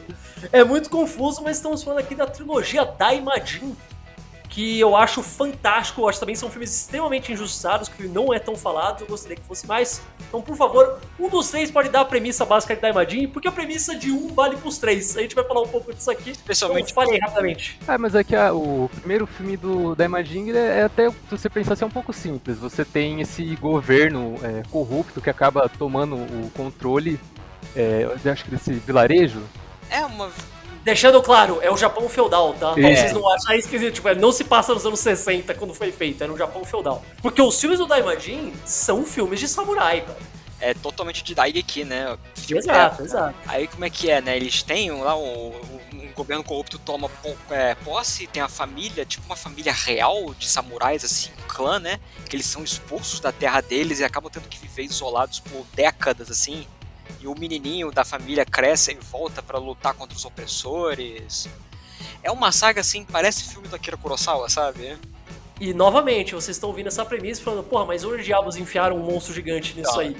[0.52, 3.74] É muito confuso, mas estamos falando aqui da trilogia Daimajin,
[4.56, 6.00] que eu acho fantástico.
[6.00, 9.02] Eu acho também são filmes extremamente injustiçados, que não é tão falado.
[9.02, 10.00] Eu gostaria que fosse mais.
[10.26, 13.52] Então, por favor, um dos três pode dar a premissa básica de Daimadin, porque a
[13.52, 15.14] premissa de um vale pros três.
[15.14, 16.30] A gente vai falar um pouco disso aqui.
[16.30, 16.90] Especialmente.
[16.90, 17.78] Então, falei rapidamente.
[17.86, 21.50] Ah, mas é que a, o primeiro filme do Daimadin é, é até, se você
[21.50, 22.56] pensar assim, é um pouco simples.
[22.56, 27.20] Você tem esse governo é, corrupto que acaba tomando o controle,
[27.76, 29.42] é, eu acho que desse vilarejo.
[29.90, 30.30] É uma
[30.86, 32.72] Deixando claro, é o Japão feudal, tá?
[32.72, 33.94] Pra vocês não acharem esquisito.
[33.94, 37.04] Tipo, não se passa nos anos 60 quando foi feito, é no Japão feudal.
[37.20, 40.16] Porque os filmes do Daimajin são filmes de samurai, cara.
[40.60, 42.16] É totalmente de Daigeki, né?
[42.48, 43.34] exato, é, exato.
[43.48, 44.36] Aí como é que é, né?
[44.36, 45.52] Eles têm lá um,
[45.92, 47.10] um governo corrupto toma
[47.50, 51.98] é, posse, tem a família, tipo uma família real de samurais, assim, um clã, né?
[52.30, 56.30] Que eles são expulsos da terra deles e acabam tendo que viver isolados por décadas,
[56.30, 56.64] assim
[57.20, 61.48] e o menininho da família cresce e volta para lutar contra os opressores.
[62.22, 64.98] É uma saga assim, parece filme do Akira Kurosawa, sabe?
[65.60, 69.32] E novamente, vocês estão ouvindo essa premissa falando, porra, mas onde diabos enfiaram um monstro
[69.32, 70.00] gigante nisso tá.
[70.00, 70.16] aí?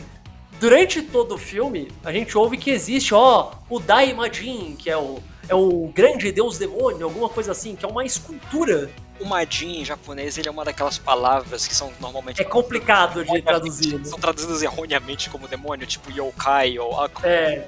[0.58, 5.22] Durante todo o filme, a gente ouve que existe, ó, o Daimajin, que é o,
[5.48, 8.90] é o grande deus demônio, alguma coisa assim, que é uma escultura
[9.20, 12.40] o Majin em japonês ele é uma daquelas palavras que são normalmente.
[12.40, 13.98] É complicado de traduzir.
[13.98, 14.04] Né?
[14.04, 17.26] São traduzidas erroneamente como demônio, tipo yokai ou Aku.
[17.26, 17.66] É.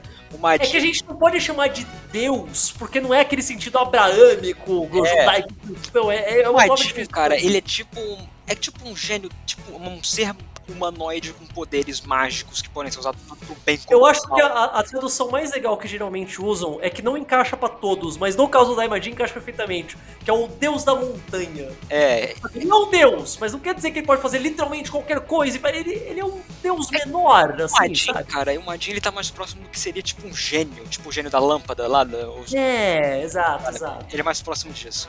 [0.53, 4.87] É que a gente não pode chamar de Deus, porque não é aquele sentido abraâmico,
[5.07, 5.43] é.
[5.81, 7.99] Tipo, é, é uma Majin, cara, ele é tipo.
[8.47, 10.35] É tipo um gênio, tipo um ser
[10.73, 14.83] humanoide com poderes mágicos que podem ser usados pro bem Eu acho que a, a
[14.83, 18.71] tradução mais legal que geralmente usam é que não encaixa pra todos, mas no caso
[18.71, 21.71] do Daimajin encaixa perfeitamente, que é o deus da montanha.
[21.91, 24.91] É, Ele não é um deus, mas não quer dizer que ele pode fazer literalmente
[24.91, 25.59] qualquer coisa.
[25.69, 28.25] Ele, ele é um deus menor, o assim, Madin, sabe?
[28.25, 31.12] cara, o Madin ele tá mais próximo do que seria tipo um gênio, tipo o
[31.12, 34.07] gênio da lâmpada lá, da, os- É, exato, exato.
[34.12, 35.09] ele é mais próximo disso.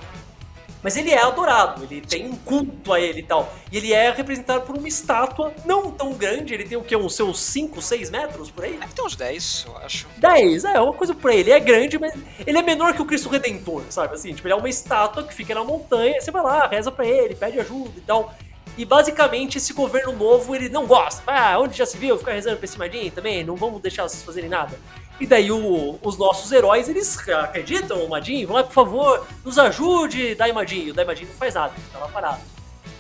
[0.82, 3.54] Mas ele é adorado, ele tem um culto a ele e tal.
[3.72, 6.96] E ele é representado por uma estátua não tão grande, ele tem o quê?
[6.96, 8.78] Uns seus 5, 6 metros por aí?
[8.78, 10.08] Deve ter uns 10, eu acho.
[10.18, 11.40] 10, é uma coisa por aí.
[11.40, 12.14] Ele é grande, mas
[12.46, 14.16] ele é menor que o Cristo Redentor, sabe?
[14.16, 17.06] Assim, tipo, ele é uma estátua que fica na montanha, você vai lá, reza pra
[17.06, 18.34] ele, pede ajuda e tal.
[18.78, 21.22] E basicamente esse governo novo ele não gosta.
[21.28, 23.44] Ah, onde já se viu ficar rezando pra esse Madin também?
[23.44, 24.80] Não vamos deixar vocês fazerem nada.
[25.20, 29.58] E daí o- os nossos heróis, eles acreditam no Madin, vão lá, por favor, nos
[29.60, 30.86] ajude, Daimadin.
[30.86, 32.40] E o Daimadin não faz nada, ele fica lá parado.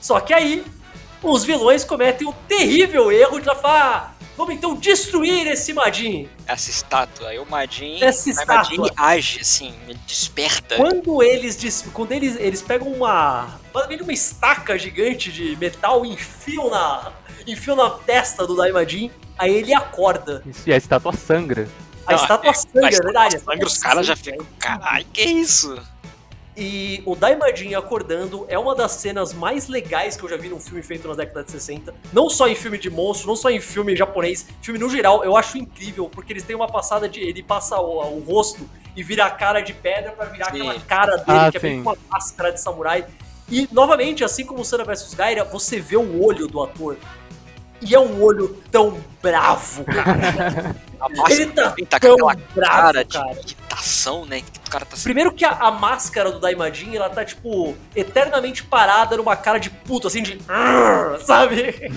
[0.01, 0.63] Só que aí,
[1.23, 6.27] os vilões cometem o terrível erro de falar, ah, vamos então destruir esse Madin.
[6.45, 8.91] Essa estátua, aí o Madin, Essa o Madin estátua.
[8.97, 10.75] age assim, ele desperta.
[10.75, 13.59] Quando eles quando eles, eles pegam uma
[14.01, 17.13] uma estaca gigante de metal e enfiam na
[17.47, 20.43] enfiam na testa do Daimadin, aí ele acorda.
[20.45, 21.67] Isso, e a estátua sangra.
[22.09, 23.35] A Não, estátua sangra, Mas é verdade.
[23.35, 24.31] a sangue, estátua os caras já sangra.
[24.31, 25.81] ficam, caralho, que isso?
[26.57, 30.59] E o Daimadin acordando é uma das cenas mais legais que eu já vi num
[30.59, 31.93] filme feito na década de 60.
[32.11, 35.37] Não só em filme de monstro, não só em filme japonês, filme no geral, eu
[35.37, 37.21] acho incrível, porque eles têm uma passada de.
[37.21, 40.59] Ele passa o, o rosto e vira a cara de pedra pra virar Sim.
[40.67, 43.05] aquela cara dele, Ah, que é bem uma máscara de samurai.
[43.47, 46.97] E, novamente, assim como o Sana vs Gaira, você vê o olho do ator.
[47.81, 50.75] E é um olho tão bravo, cara.
[50.99, 53.31] A máscara Ele tá tá tão com aquela bravo, cara de cara.
[53.31, 54.43] irritação, né?
[54.67, 59.15] O cara tá Primeiro que a, a máscara do Daimadin, ela tá, tipo, eternamente parada
[59.15, 60.37] numa cara de puto, assim, de...
[61.23, 61.89] Sabe?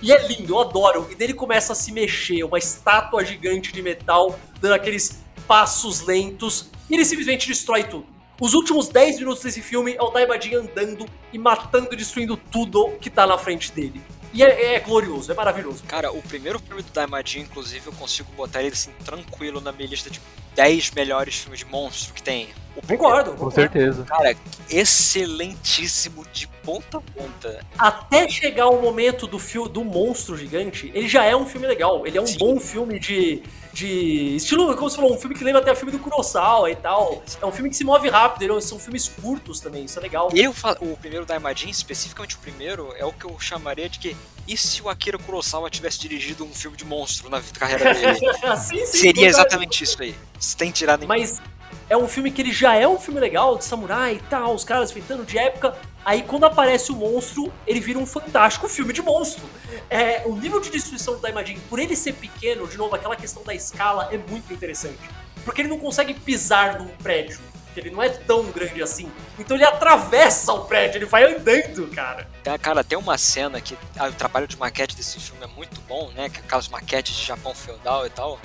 [0.00, 1.06] E é lindo, eu adoro.
[1.10, 6.70] E dele começa a se mexer, uma estátua gigante de metal, dando aqueles passos lentos,
[6.88, 8.06] e ele simplesmente destrói tudo.
[8.40, 12.92] Os últimos 10 minutos desse filme é o Daimadin andando e matando e destruindo tudo
[13.00, 14.02] que tá na frente dele.
[14.32, 15.82] E é, é glorioso, é maravilhoso.
[15.84, 19.88] Cara, o primeiro filme do Daimadin, inclusive, eu consigo botar ele assim, tranquilo na minha
[19.88, 20.20] lista de
[20.54, 22.48] 10 melhores filmes de monstro que tem.
[22.74, 24.04] O Concordo, Com certeza.
[24.04, 24.34] Cara,
[24.70, 27.66] excelentíssimo de ponta a ponta.
[27.78, 32.06] até chegar o momento do filme do monstro gigante, ele já é um filme legal.
[32.06, 32.38] Ele é um Sim.
[32.38, 35.92] bom filme de, de estilo, como você falou, um filme que lembra até o filme
[35.92, 37.22] do Kurosawa e tal.
[37.40, 40.28] É um filme que se move rápido, ele- são filmes curtos também, isso é legal.
[40.34, 44.16] Eu falo, o primeiro Daimadin, especificamente o primeiro, é o que eu chamaria de que
[44.46, 48.18] e se o Akira Kurosawa tivesse dirigido um filme de monstro na carreira dele?
[48.58, 50.14] sim, sim, Seria exatamente isso aí.
[50.38, 51.40] Sem tirar nem Mas
[51.88, 54.64] é um filme que ele já é um filme legal, de samurai e tal, os
[54.64, 55.76] caras enfrentando de época.
[56.04, 59.44] Aí quando aparece o monstro, ele vira um fantástico filme de monstro.
[59.88, 63.42] É, o nível de destruição do Daimadin, por ele ser pequeno, de novo, aquela questão
[63.44, 64.98] da escala é muito interessante.
[65.44, 67.38] Porque ele não consegue pisar num prédio.
[67.74, 69.10] Ele não é tão grande assim.
[69.38, 72.28] Então ele atravessa o prédio, ele vai andando, cara.
[72.42, 75.80] Tem- Cara, tem uma cena que ah, o trabalho de maquete desse filme é muito
[75.88, 76.28] bom, né?
[76.28, 78.38] Que aquelas maquetes de Japão feudal e tal.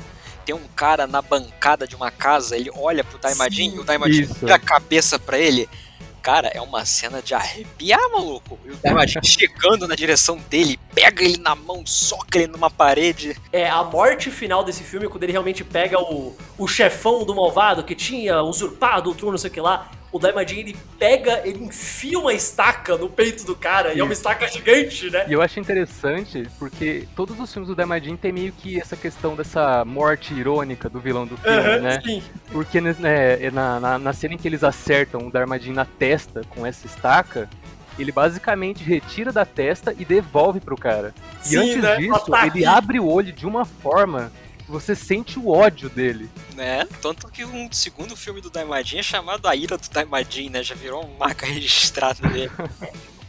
[0.48, 3.84] Tem um cara na bancada de uma casa, ele olha pro Daimadin Sim, e o
[3.84, 4.36] Daimadin isso.
[4.36, 5.68] vira a cabeça pra ele.
[6.22, 8.58] Cara, é uma cena de arrepiar, maluco.
[8.64, 13.36] E o Daimadin chegando na direção dele, pega ele na mão, soca ele numa parede.
[13.52, 17.84] É, a morte final desse filme, quando ele realmente pega o, o chefão do malvado
[17.84, 19.92] que tinha usurpado o trono, não sei o que lá.
[20.12, 24.14] O Daimadin, ele pega, ele enfia uma estaca no peito do cara, e é uma
[24.14, 25.26] estaca gigante, né?
[25.28, 29.36] E eu acho interessante porque todos os filmes do Daimadin tem meio que essa questão
[29.36, 32.02] dessa morte irônica do vilão do filme, Aham, né?
[32.04, 32.24] sim.
[32.52, 32.96] Porque né,
[33.42, 36.86] é na, na, na cena em que eles acertam o Daimadin na testa com essa
[36.88, 37.50] estaca,
[38.00, 41.14] ele basicamente retira da testa e devolve pro cara.
[41.44, 41.96] E Sim, antes né?
[41.98, 42.58] disso, Ataque.
[42.58, 44.32] ele abre o olho de uma forma
[44.68, 46.30] você sente o ódio dele.
[46.56, 46.88] né?
[47.02, 50.64] Tanto que um segundo filme do Daimadin é chamado A Ira do Daimadin, né?
[50.64, 52.52] Já virou uma marca registrada dele.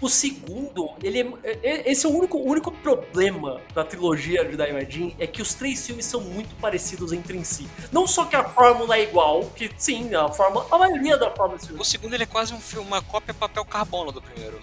[0.01, 4.57] O segundo, ele é, é- esse é o único, o único problema da trilogia de
[4.57, 7.66] Daimadin, é que os três filmes são muito parecidos entre em si.
[7.91, 11.59] Não só que a fórmula é igual, que sim, a fórmula, a maioria da fórmula
[11.59, 14.61] filme O segundo ele é quase um filme, uma cópia papel carbono do primeiro.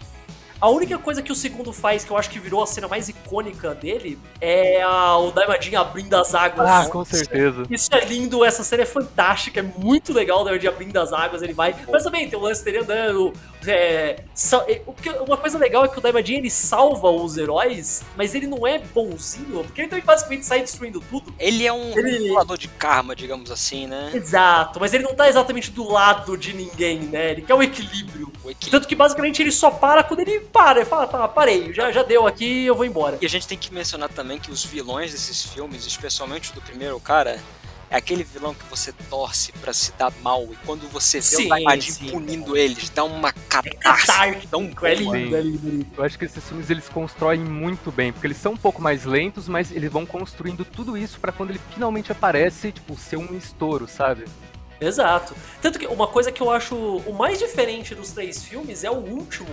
[0.66, 3.08] A única coisa que o segundo faz, que eu acho que virou a cena mais
[3.08, 6.68] icônica dele, é a- o Daimadin abrindo as águas.
[6.68, 7.68] Ah, com certeza.
[7.70, 11.44] Isso é lindo, essa cena é fantástica, é muito legal o Daimadin abrindo as águas,
[11.44, 11.76] ele vai.
[11.88, 13.32] Mas também tem o lance dele andando.
[13.68, 17.36] é, sa- é, o que- uma coisa legal é que o Daimadin ele salva os
[17.36, 21.34] heróis, mas ele não é bonzinho, porque ele também basicamente sai destruindo tudo.
[21.40, 24.12] Ele é um Ele- regulador de karma, digamos assim, né?
[24.14, 27.32] Exato, mas ele não tá exatamente do lado de ninguém, né?
[27.32, 28.32] Ele quer o equilíbrio.
[28.44, 28.70] O equilíbrio.
[28.70, 32.02] Tanto que basicamente ele só para quando ele para, ele fala, tá, parei, já, já
[32.02, 33.18] deu aqui, eu vou embora.
[33.22, 36.98] E a gente tem que mencionar também que os vilões desses filmes, especialmente do primeiro
[36.98, 37.42] cara,
[37.90, 41.46] é aquele vilão que você torce pra se dar mal e quando você vê Sim,
[41.48, 43.34] o Daimadin punindo eles, dá uma
[44.88, 45.18] é lindo, boa.
[45.18, 45.36] Sim.
[45.36, 45.88] é lindo, é lindo.
[45.98, 49.04] Eu acho que esses filmes eles constroem muito bem, porque eles são um pouco mais
[49.04, 53.38] lentos, mas eles vão construindo tudo isso pra quando ele finalmente aparece, tipo, ser um
[53.38, 54.24] estouro, sabe?
[54.80, 55.36] Exato.
[55.62, 58.96] Tanto que uma coisa que eu acho o mais diferente dos três filmes é o
[58.96, 59.50] último.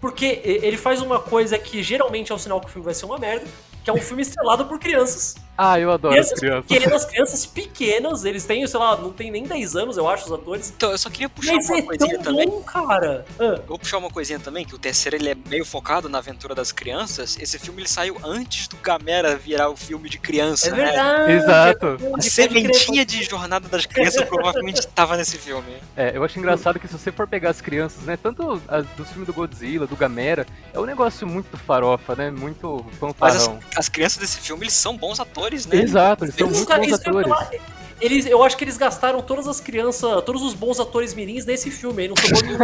[0.00, 3.06] Porque ele faz uma coisa que geralmente é o sinal que o filme vai ser
[3.06, 3.46] uma merda,
[3.82, 5.36] que é um filme estrelado por crianças.
[5.58, 6.66] Ah, eu adoro as crianças.
[6.66, 10.32] pequenas, crianças pequenas, eles têm, sei lá, não tem nem 10 anos, eu acho, os
[10.32, 10.72] atores.
[10.76, 12.48] Então, eu só queria puxar Mas uma é coisinha tão também.
[12.48, 13.24] bom, cara.
[13.38, 16.18] Ah, Eu vou puxar uma coisinha também, que o terceiro ele é meio focado na
[16.18, 17.36] aventura das crianças.
[17.40, 20.76] Esse filme ele saiu antes do Gamera virar o filme de criança, é né?
[20.84, 21.32] verdade.
[21.32, 21.98] Exato.
[22.16, 25.72] A sementinha de Jornada das Crianças provavelmente estava nesse filme.
[25.96, 29.08] É, eu acho engraçado que se você for pegar as crianças, né, tanto as dos
[29.08, 32.84] filmes do Godzilla, do Gamera, é um negócio muito farofa, né, muito
[33.18, 33.60] Mas as, fanfarrão.
[33.76, 35.76] as crianças desse filme, eles são bons atores, né?
[35.82, 37.60] Exato, eles são Eles- muito cara, bons atores.
[38.00, 41.70] Eles, eu acho que eles gastaram todas as crianças, todos os bons atores mirins nesse
[41.70, 42.58] filme aí, não sobrou nenhum.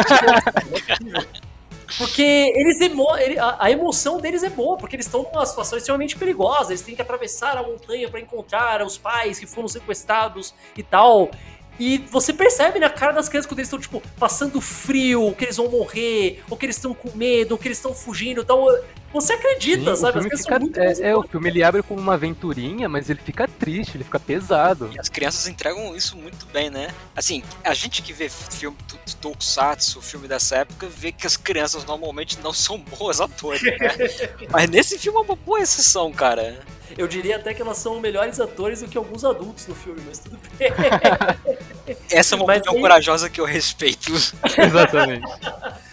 [1.19, 1.27] É.
[1.99, 5.77] Porque eles emo ele- a, a emoção deles é boa, porque eles estão numa situação
[5.77, 10.55] extremamente perigosa, eles têm que atravessar a montanha pra encontrar os pais que foram sequestrados
[10.75, 11.31] e tal.
[11.79, 15.57] E você percebe na cara das crianças quando eles estão, tipo, passando frio, que eles
[15.57, 18.43] vão morrer, ou que eles estão com medo, ou que eles estão fugindo.
[18.43, 18.67] Então,
[19.13, 20.19] você acredita, Sim, sabe?
[20.19, 23.11] As crianças fica, são muito é, é, o filme ele abre como uma aventurinha, mas
[23.11, 24.91] ele fica triste, ele fica pesado.
[24.95, 26.89] E as crianças entregam isso muito bem, né?
[27.17, 31.37] Assim, a gente que vê filme do do Tokusatsu, filme dessa época, vê que as
[31.37, 33.77] crianças normalmente não são boas atores, né?
[34.51, 36.61] Mas nesse filme é uma boa exceção, cara.
[36.97, 40.19] Eu diria até que elas são melhores atores do que alguns adultos no filme, mas
[40.19, 40.71] tudo bem.
[42.11, 44.13] Essa é uma opinião aí- corajosa que eu respeito.
[44.59, 45.27] Exatamente.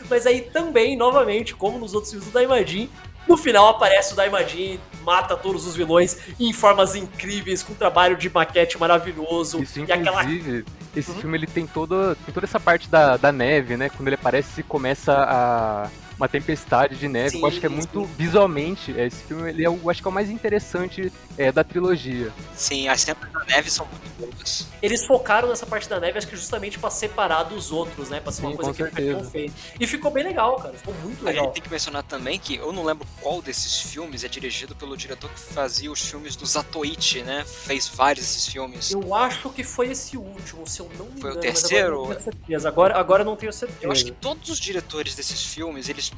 [0.10, 2.90] mas aí também, novamente, como nos outros filmes do Daimajin,
[3.28, 8.18] no final aparece o Daimajin, mata todos os vilões em formas incríveis, com um trabalho
[8.18, 9.62] de maquete maravilhoso.
[9.62, 10.66] Isso, e aquela inclusive,
[10.96, 11.20] esse Uhum.
[11.22, 13.90] filme ele tem, todo, tem toda essa parte da, da neve, né?
[13.90, 15.88] Quando ele aparece, começa a
[16.20, 17.40] uma tempestade de neve.
[17.40, 18.14] eu acho que é Sim, muito sim.
[18.18, 19.00] visualmente.
[19.00, 21.64] é, Esse filme ele é, o- eu acho que é o mais interessante é, da
[21.64, 22.32] trilogia.
[22.56, 24.68] Sim, as cenas da neve são muito boas.
[24.82, 28.20] Eles focaram nessa parte da neve, acho que justamente pra separar dos outros, né?
[28.20, 29.20] Pra ser uma Sim, coisa que certeza.
[29.22, 29.54] bem feita.
[29.80, 30.78] E ficou bem legal, cara.
[30.78, 31.46] Ficou muito A legal.
[31.46, 34.98] gente tem que mencionar também que eu não lembro qual desses filmes é dirigido pelo
[34.98, 37.46] diretor que fazia os filmes do Zatoichi, né?
[37.46, 38.92] Fez vários desses filmes.
[38.92, 41.48] Eu acho que foi esse último, se eu não me Foi o engano.
[41.54, 41.96] mas terceiro?
[41.96, 42.68] Agora eu não tenho certeza.
[42.70, 43.80] Agora, agora eu não tenho certeza.
[43.84, 46.09] Eu acho que todos os diretores desses filmes, eles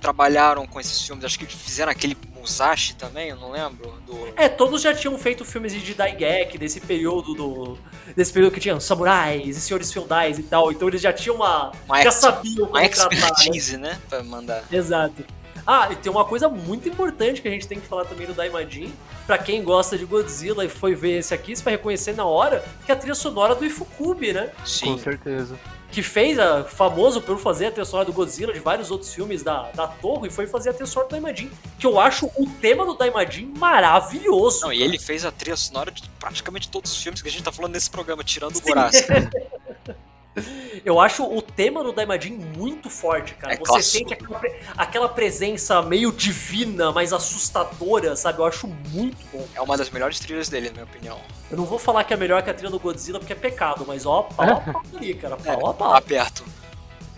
[0.00, 1.24] trabalharam com esses filmes.
[1.24, 3.94] Acho que fizeram aquele Musashi também, eu não lembro.
[4.06, 4.28] Do...
[4.36, 7.78] É, todos já tinham feito filmes de Daigeki, desse período do.
[8.14, 10.70] Desse período que tinha samurais e senhores feudais e tal.
[10.70, 11.72] Então eles já tinham uma.
[11.86, 13.16] Uma já ex- sabiam Uma como tratar, né?
[13.16, 13.98] expertise, né?
[14.08, 14.62] Pra mandar.
[14.70, 15.24] Exato.
[15.66, 18.34] Ah, e tem uma coisa muito importante que a gente tem que falar também do
[18.34, 18.92] Daimajin.
[19.26, 22.62] Pra quem gosta de Godzilla e foi ver esse aqui, você vai reconhecer na hora
[22.84, 24.50] que é a trilha sonora do Ifukube, né?
[24.58, 24.98] Com Sim.
[24.98, 25.58] certeza.
[25.94, 29.42] Que fez, a, famoso por fazer a trilha sonora do Godzilla, de vários outros filmes
[29.42, 31.50] da, da Torre, e foi fazer a trilha sonora do Daimajin.
[31.78, 34.62] Que eu acho o tema do Daimajin maravilhoso.
[34.62, 37.44] Não, e ele fez a trilha sonora de praticamente todos os filmes que a gente
[37.44, 39.04] tá falando nesse programa, tirando o Goraço.
[40.84, 43.54] Eu acho o tema do Daimajin muito forte, cara.
[43.54, 43.98] É Você clássico.
[43.98, 48.40] sente aquela, pre- aquela presença meio divina, mas assustadora, sabe?
[48.40, 49.46] Eu acho muito bom.
[49.54, 51.20] É uma das melhores trilhas dele, na minha opinião.
[51.50, 53.84] Eu não vou falar que é melhor que a trilha do Godzilla, porque é pecado,
[53.86, 55.36] mas ó, pau a pau ali, cara.
[55.36, 56.02] Pau a Tá pau.
[56.02, 56.44] perto.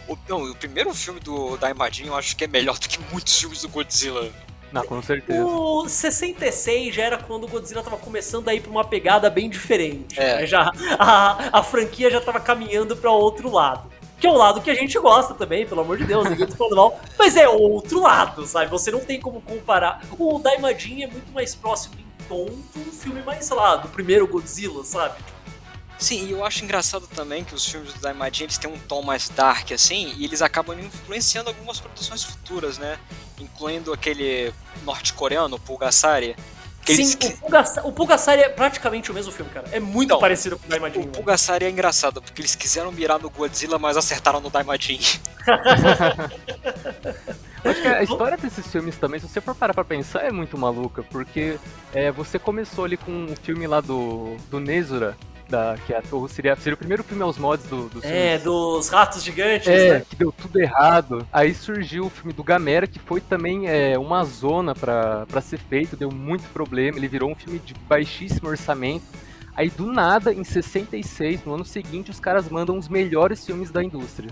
[0.09, 3.37] O, não, o primeiro filme do Daimadin eu acho que é melhor do que muitos
[3.39, 4.31] filmes do Godzilla.
[4.73, 5.45] Não, com certeza.
[5.45, 9.49] O 66 já era quando o Godzilla tava começando a ir pra uma pegada bem
[9.49, 10.19] diferente.
[10.19, 10.41] É.
[10.41, 10.47] né?
[10.47, 13.91] Já, a, a franquia já tava caminhando pra outro lado.
[14.19, 16.57] Que é o lado que a gente gosta também, pelo amor de Deus, ninguém tá
[16.57, 17.01] falando mal.
[17.19, 18.71] Mas é outro lado, sabe?
[18.71, 20.03] Você não tem como comparar.
[20.19, 22.47] O Daimajin é muito mais próximo em tom
[22.77, 25.17] um filme mais, sei lá, do primeiro Godzilla, sabe?
[25.99, 29.03] Sim, e eu acho engraçado também que os filmes do Daimadin eles têm um tom
[29.03, 32.99] mais dark assim, e eles acabam influenciando algumas produções futuras, né?
[33.39, 34.53] Incluindo aquele
[34.85, 36.35] norte-coreano, Pulgasari.
[36.87, 39.67] Sim, que- o, Pulgasa- o Pulgasari é praticamente o mesmo filme, cara.
[39.73, 40.99] É muito Então, parecido com o Daimajin.
[40.99, 41.13] O velho.
[41.13, 45.01] Pulgasari é engraçado, porque eles quiseram mirar no Godzilla, mas acertaram no Daimadin.
[47.65, 50.57] Acho que a história desses filmes também, se você for parar pra pensar, é muito
[50.57, 51.59] maluca, porque
[51.93, 55.17] é, você começou ali com o filme lá do, do Nezura,
[55.49, 58.39] da, que é a Torre seria, seria o primeiro filme aos mods do, do É,
[58.39, 60.07] dos ratos gigantes, É, né?
[60.09, 61.27] que deu tudo errado.
[61.33, 65.97] Aí surgiu o filme do Gamera, que foi também é, uma zona pra ser feito,
[65.97, 66.99] deu muito problema.
[66.99, 69.05] Ele virou um filme de baixíssimo orçamento.
[69.57, 73.83] Aí do nada, em 66, no ano seguinte, os caras mandam os melhores filmes da
[73.83, 74.31] indústria.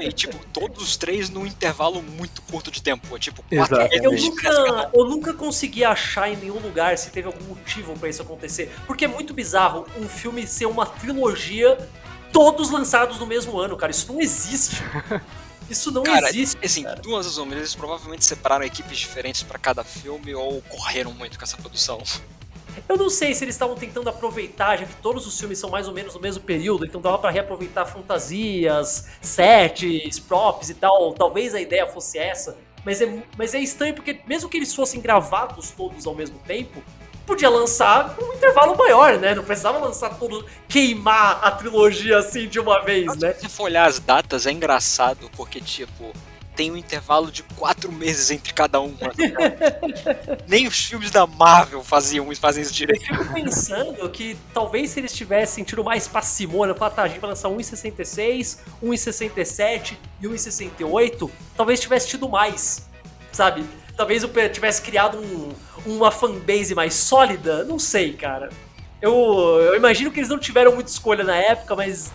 [0.00, 3.18] e tipo, todos os três num intervalo muito curto de tempo.
[3.18, 3.76] Tipo, quatro.
[3.90, 4.28] Eu meses.
[4.28, 8.72] nunca, eu nunca consegui achar em nenhum lugar se teve algum motivo pra isso acontecer.
[8.86, 11.76] Porque é muito bizarro um filme ser uma trilogia,
[12.32, 13.90] todos lançados no mesmo ano, cara.
[13.90, 14.76] Isso não existe.
[15.68, 16.58] Isso não Cara, existe.
[16.64, 17.00] Assim, cara.
[17.00, 21.56] duas resumas, eles provavelmente separaram equipes diferentes pra cada filme ou correram muito com essa
[21.56, 22.02] produção.
[22.88, 25.88] Eu não sei se eles estavam tentando aproveitar, já que todos os filmes são mais
[25.88, 31.12] ou menos no mesmo período, então dava pra reaproveitar fantasias, sets, props e tal.
[31.14, 32.56] Talvez a ideia fosse essa.
[32.84, 36.82] Mas é, mas é estranho porque, mesmo que eles fossem gravados todos ao mesmo tempo,
[37.26, 39.34] podia lançar um intervalo maior, né?
[39.34, 40.44] Não precisava lançar todo.
[40.68, 43.34] queimar a trilogia assim de uma vez, né?
[43.34, 46.12] Se for olhar as datas, é engraçado, porque, tipo,
[46.54, 48.94] tem um intervalo de quatro meses entre cada um.
[50.46, 53.04] Nem os filmes da Marvel faziam isso, isso Eu direito.
[53.06, 57.30] fico pensando que talvez se eles tivessem tido mais parcimônia, falar, tá, a gente vai
[57.30, 62.86] lançar um em 66, um em 67 e um em 68, talvez tivesse tido mais,
[63.32, 63.64] sabe?
[63.96, 65.52] Talvez eu tivesse criado um-
[65.86, 68.48] uma fanbase mais sólida, não sei, cara.
[69.00, 69.12] Eu,
[69.60, 72.12] eu imagino que eles não tiveram muita escolha na época, mas.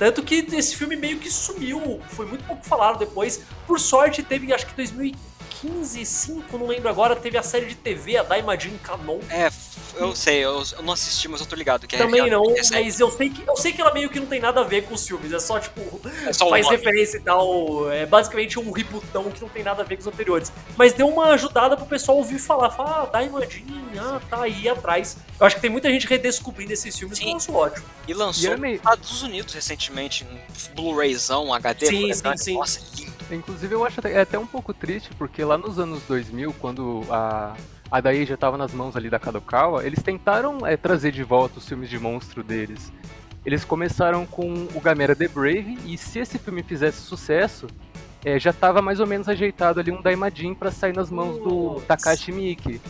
[0.00, 3.42] Tanto que esse filme meio que sumiu, foi muito pouco falado depois.
[3.66, 8.16] Por sorte, teve, acho que 2015, 5, não lembro agora, teve a série de TV,
[8.16, 9.18] a Daimajin Canon.
[9.28, 9.50] É,
[9.96, 12.82] eu sei, eu, eu não assisti, mas eu tô ligado que é Também não, recente.
[12.82, 14.82] mas eu sei, que, eu sei que ela meio que não tem nada a ver
[14.82, 15.80] com os filmes, é só tipo,
[16.26, 16.76] É só o faz nome.
[16.76, 20.06] referência e tal, é basicamente um rebootão que não tem nada a ver com os
[20.06, 20.52] anteriores.
[20.76, 25.16] Mas deu uma ajudada pro pessoal ouvir falar, falar, ah, Diamondinha, ah, tá aí atrás.
[25.38, 27.24] Eu acho que tem muita gente redescobrindo esses filmes, Sim.
[27.24, 27.86] que eu acho ótimo.
[28.06, 31.86] E lançou E é nos Estados Unidos recentemente, um Blu-rayzão, HD.
[31.86, 32.54] Sim, sim, sim.
[32.54, 33.10] Nossa, lindo.
[33.30, 37.04] Inclusive, eu acho até, é até um pouco triste, porque lá nos anos 2000, quando
[37.10, 37.54] a,
[37.90, 41.58] a Daí já estava nas mãos ali da Kadokawa, eles tentaram é, trazer de volta
[41.58, 42.92] os filmes de monstro deles.
[43.44, 47.66] Eles começaram com o Gamera The Brave, e se esse filme fizesse sucesso,
[48.24, 51.70] é, já estava mais ou menos ajeitado ali um Daimajin para sair nas mãos do
[51.74, 51.86] Putz.
[51.86, 52.80] Takashi Miike.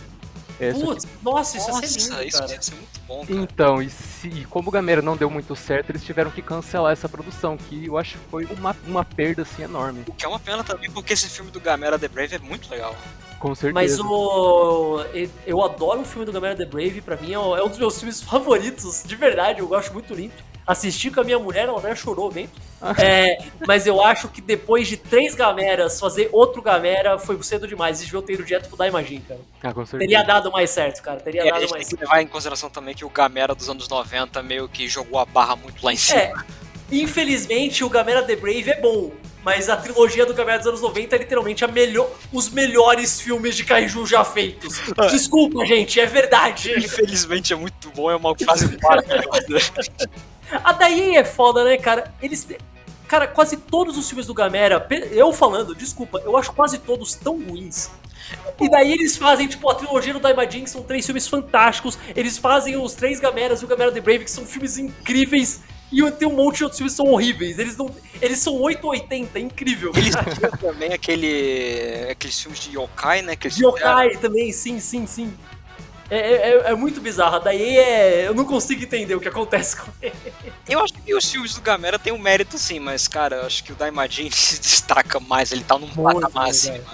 [0.58, 2.52] É, só que- Putz, nossa, isso Nossa, ia ser lindo, isso cara.
[2.52, 3.40] ia ser muito bom, cara.
[3.40, 6.92] Então, e, se, e como o Gamera não deu muito certo, eles tiveram que cancelar
[6.92, 10.02] essa produção, que eu acho que foi uma, uma perda assim enorme.
[10.06, 12.68] O que é uma pena também, porque esse filme do Gamera The Brave é muito
[12.70, 12.94] legal.
[13.40, 13.72] Com certeza.
[13.74, 15.00] Mas o.
[15.46, 17.78] Eu adoro o filme do Gamera The Brave, pra mim é um é um dos
[17.78, 20.34] meus filmes favoritos, de verdade, eu gosto muito limpo.
[20.66, 22.48] Assisti com a minha mulher, ela até chorou bem.
[22.98, 27.98] É, mas eu acho que depois de três Gameras, fazer outro Gamera foi cedo demais.
[27.98, 29.40] Eles deviam ter ido direto pro Daimajin, cara.
[29.62, 29.98] Ah, com certeza.
[29.98, 31.18] Teria dado mais certo, cara.
[31.18, 32.10] Teria E a dado gente mais tem que certo.
[32.10, 35.56] levar em consideração também que o Gamera dos anos 90 meio que jogou a barra
[35.56, 36.20] muito lá em cima.
[36.20, 36.32] É,
[36.92, 39.10] infelizmente o Gamera The Brave é bom.
[39.44, 43.56] Mas a trilogia do Gamera dos anos 90 é literalmente a melhor, os melhores filmes
[43.56, 44.80] de Kaiju já feitos.
[45.10, 46.74] Desculpa, gente, é verdade.
[46.76, 49.08] Infelizmente é muito bom, é uma fase parte.
[50.62, 52.12] A Daí é foda, né, cara?
[52.20, 52.46] Eles.
[53.08, 57.42] Cara, quase todos os filmes do Gamera, eu falando, desculpa, eu acho quase todos tão
[57.42, 57.90] ruins.
[58.60, 61.98] E daí eles fazem, tipo, a trilogia do Daimajin, que são três filmes fantásticos.
[62.14, 65.60] Eles fazem os três Gameras e o Gamera The Brave, que são filmes incríveis.
[65.92, 67.58] E tem um monte de outros filmes que são horríveis.
[67.58, 67.90] Eles não.
[68.22, 69.92] Eles são 880, é incrível.
[69.96, 73.34] Eles tinham também aquele, aqueles filmes de yokai, né?
[73.34, 75.34] Que eles De Yokai também, sim, sim, sim.
[76.08, 77.40] É, é, é- é muito bizarro.
[77.40, 78.26] Daí é.
[78.26, 80.14] Eu não consigo entender o que acontece com ele.
[80.68, 83.64] Eu acho que os filmes do Gamera têm um mérito sim, mas cara, eu acho
[83.64, 86.84] que o Daimajin se destaca mais, ele tá num Muito patamar acima.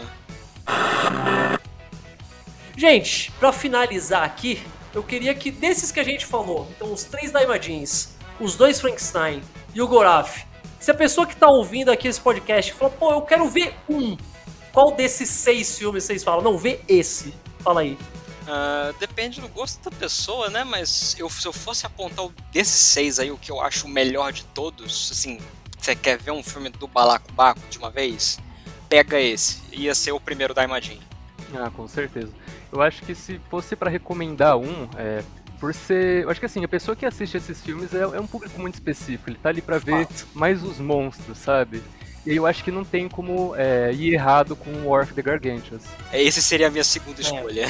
[2.76, 4.62] Gente, pra finalizar aqui,
[4.94, 8.09] eu queria que desses que a gente falou, então os três Daimajins,
[8.41, 9.43] os dois Frankenstein
[9.74, 10.45] e o Goraf,
[10.78, 14.16] se a pessoa que tá ouvindo aqui esse podcast falar, pô, eu quero ver um,
[14.72, 16.43] qual desses seis filmes vocês falam?
[16.43, 17.34] Não, vê esse.
[17.61, 17.97] Fala aí.
[18.47, 20.64] Ah, depende do gosto da pessoa, né?
[20.64, 23.91] Mas eu, se eu fosse apontar o desses seis aí, o que eu acho o
[23.91, 25.41] melhor de todos, assim,
[25.78, 28.39] você quer ver um filme do Balacobaco de uma vez?
[28.89, 29.62] Pega esse.
[29.72, 31.01] Ia ser o primeiro Daimajin.
[31.55, 32.32] Ah, com certeza.
[32.72, 35.24] Eu acho que se fosse pra recomendar um, é,
[35.59, 36.22] por ser.
[36.24, 38.74] Eu acho que assim, a pessoa que assiste esses filmes é, é um público muito
[38.74, 39.30] específico.
[39.30, 40.28] Ele tá ali pra ver Fato.
[40.34, 41.82] mais os monstros, sabe?
[42.26, 45.22] E eu acho que não tem como é, ir errado com o War of the
[45.22, 45.82] Gargantuas.
[46.12, 47.68] Esse seria a minha segunda escolha.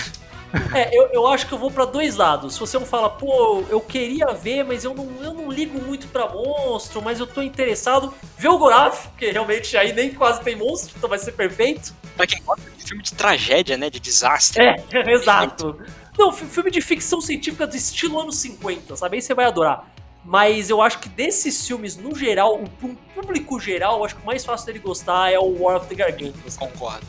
[0.74, 2.54] É, eu, eu acho que eu vou pra dois lados.
[2.54, 6.06] Se você não fala, pô, eu queria ver, mas eu não, eu não ligo muito
[6.08, 10.56] pra monstro, mas eu tô interessado, vê o Goraf, porque realmente aí nem quase tem
[10.56, 11.94] monstro, então vai ser perfeito.
[12.16, 13.90] Pra quem gosta de filme de tragédia, né?
[13.90, 14.62] De desastre.
[14.62, 14.76] É,
[15.12, 15.78] exato.
[16.18, 19.16] Não, fi- filme de ficção científica do estilo anos 50, sabe?
[19.16, 19.92] Aí você vai adorar.
[20.24, 24.22] Mas eu acho que desses filmes, no geral, pra um público geral, eu acho que
[24.22, 26.56] o mais fácil dele gostar é o War of the Gargantuas.
[26.56, 27.06] Concordo.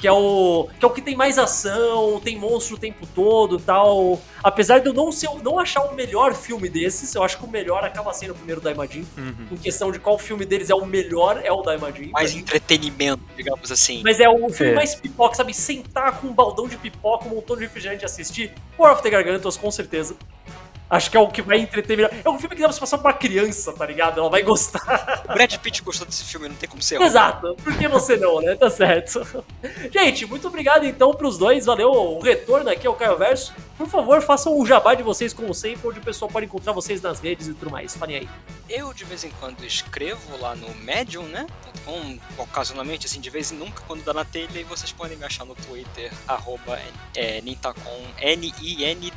[0.00, 3.58] Que é o que é o que tem mais ação, tem monstro o tempo todo,
[3.58, 4.18] tal.
[4.42, 7.50] Apesar de eu não ser, não achar o melhor filme desses, eu acho que o
[7.50, 9.06] melhor acaba sendo o primeiro Daimajin.
[9.18, 9.48] Uhum.
[9.52, 12.10] Em questão de qual filme deles é o melhor, é o Daimajin.
[12.12, 14.00] Mais entretenimento, digamos assim.
[14.02, 14.76] Mas é o filme é.
[14.76, 15.52] mais pipoca, sabe?
[15.52, 18.52] Sentar com um baldão de pipoca, um montão de refrigerante e assistir.
[18.78, 20.16] War of the Gargantos, com certeza.
[20.90, 22.10] Acho que é o que vai entreter melhor.
[22.24, 24.18] É um filme que dá pra passar pra criança, tá ligado?
[24.18, 25.22] Ela vai gostar.
[25.28, 27.00] O Brad Pitt gostou desse filme, não tem como ser.
[27.00, 27.54] Exato.
[27.62, 28.56] Por que você não, né?
[28.56, 29.24] Tá certo.
[29.92, 31.66] Gente, muito obrigado então pros dois.
[31.66, 33.54] Valeu o retorno aqui ao Caio Verso.
[33.78, 37.00] Por favor, façam o jabá de vocês como sempre, onde o pessoal pode encontrar vocês
[37.00, 37.96] nas redes e tudo mais.
[37.96, 38.28] Falem aí.
[38.68, 41.46] Eu, de vez em quando, escrevo lá no Medium, né?
[41.84, 45.24] Com, ocasionalmente, assim, de vez em nunca, quando dá na telha, e vocês podem me
[45.24, 46.78] achar no Twitter, arroba
[47.16, 49.10] é, Nintacon, N-I-N-T-T-A-C-O-N.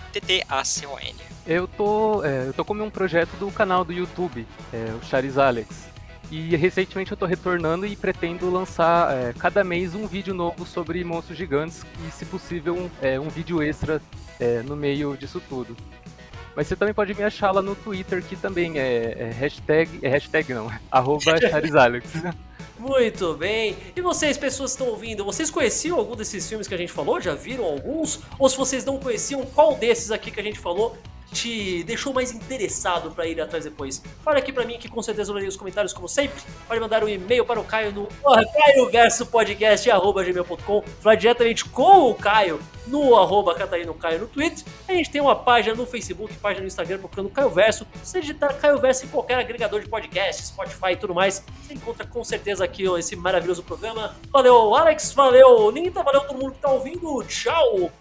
[1.46, 5.38] Eu tô, é, eu tô com um projeto do canal do YouTube, é, o Charis
[5.38, 5.94] Alex.
[6.32, 11.04] E recentemente eu tô retornando e pretendo lançar é, cada mês um vídeo novo sobre
[11.04, 14.02] monstros gigantes e, se possível, um, é, um vídeo extra
[14.40, 15.78] é, no meio disso tudo.
[16.56, 20.00] Mas você também pode me achar lá no Twitter, que também é, é hashtag.
[20.02, 22.12] É hashtag não, arroba charizalex.
[22.80, 23.78] Muito bem.
[23.96, 27.22] E vocês, pessoas que estão ouvindo, vocês conheciam algum desses filmes que a gente falou?
[27.22, 28.20] Já viram alguns?
[28.38, 30.98] Ou se vocês não conheciam, qual desses aqui que a gente falou
[31.34, 34.02] te deixou mais interessado para ir atrás depois?
[34.24, 36.40] Fala aqui para mim que com certeza eu lerei os comentários como sempre.
[36.68, 43.18] Pode mandar um e-mail para o Caio no caioversopodcast.gmail.com Falar diretamente com o Caio no
[43.18, 44.64] arroba Catarino Caio no Twitter.
[44.88, 47.86] A gente tem uma página no Facebook, página no Instagram procurando Caio Verso.
[48.04, 52.06] Se digitar Caio Verso em qualquer agregador de podcast, Spotify e tudo mais, você encontra
[52.06, 54.16] com certeza aqui esse maravilhoso programa.
[54.32, 57.24] Valeu, Alex, valeu, Ninta, valeu todo mundo que tá ouvindo.
[57.24, 57.92] Tchau!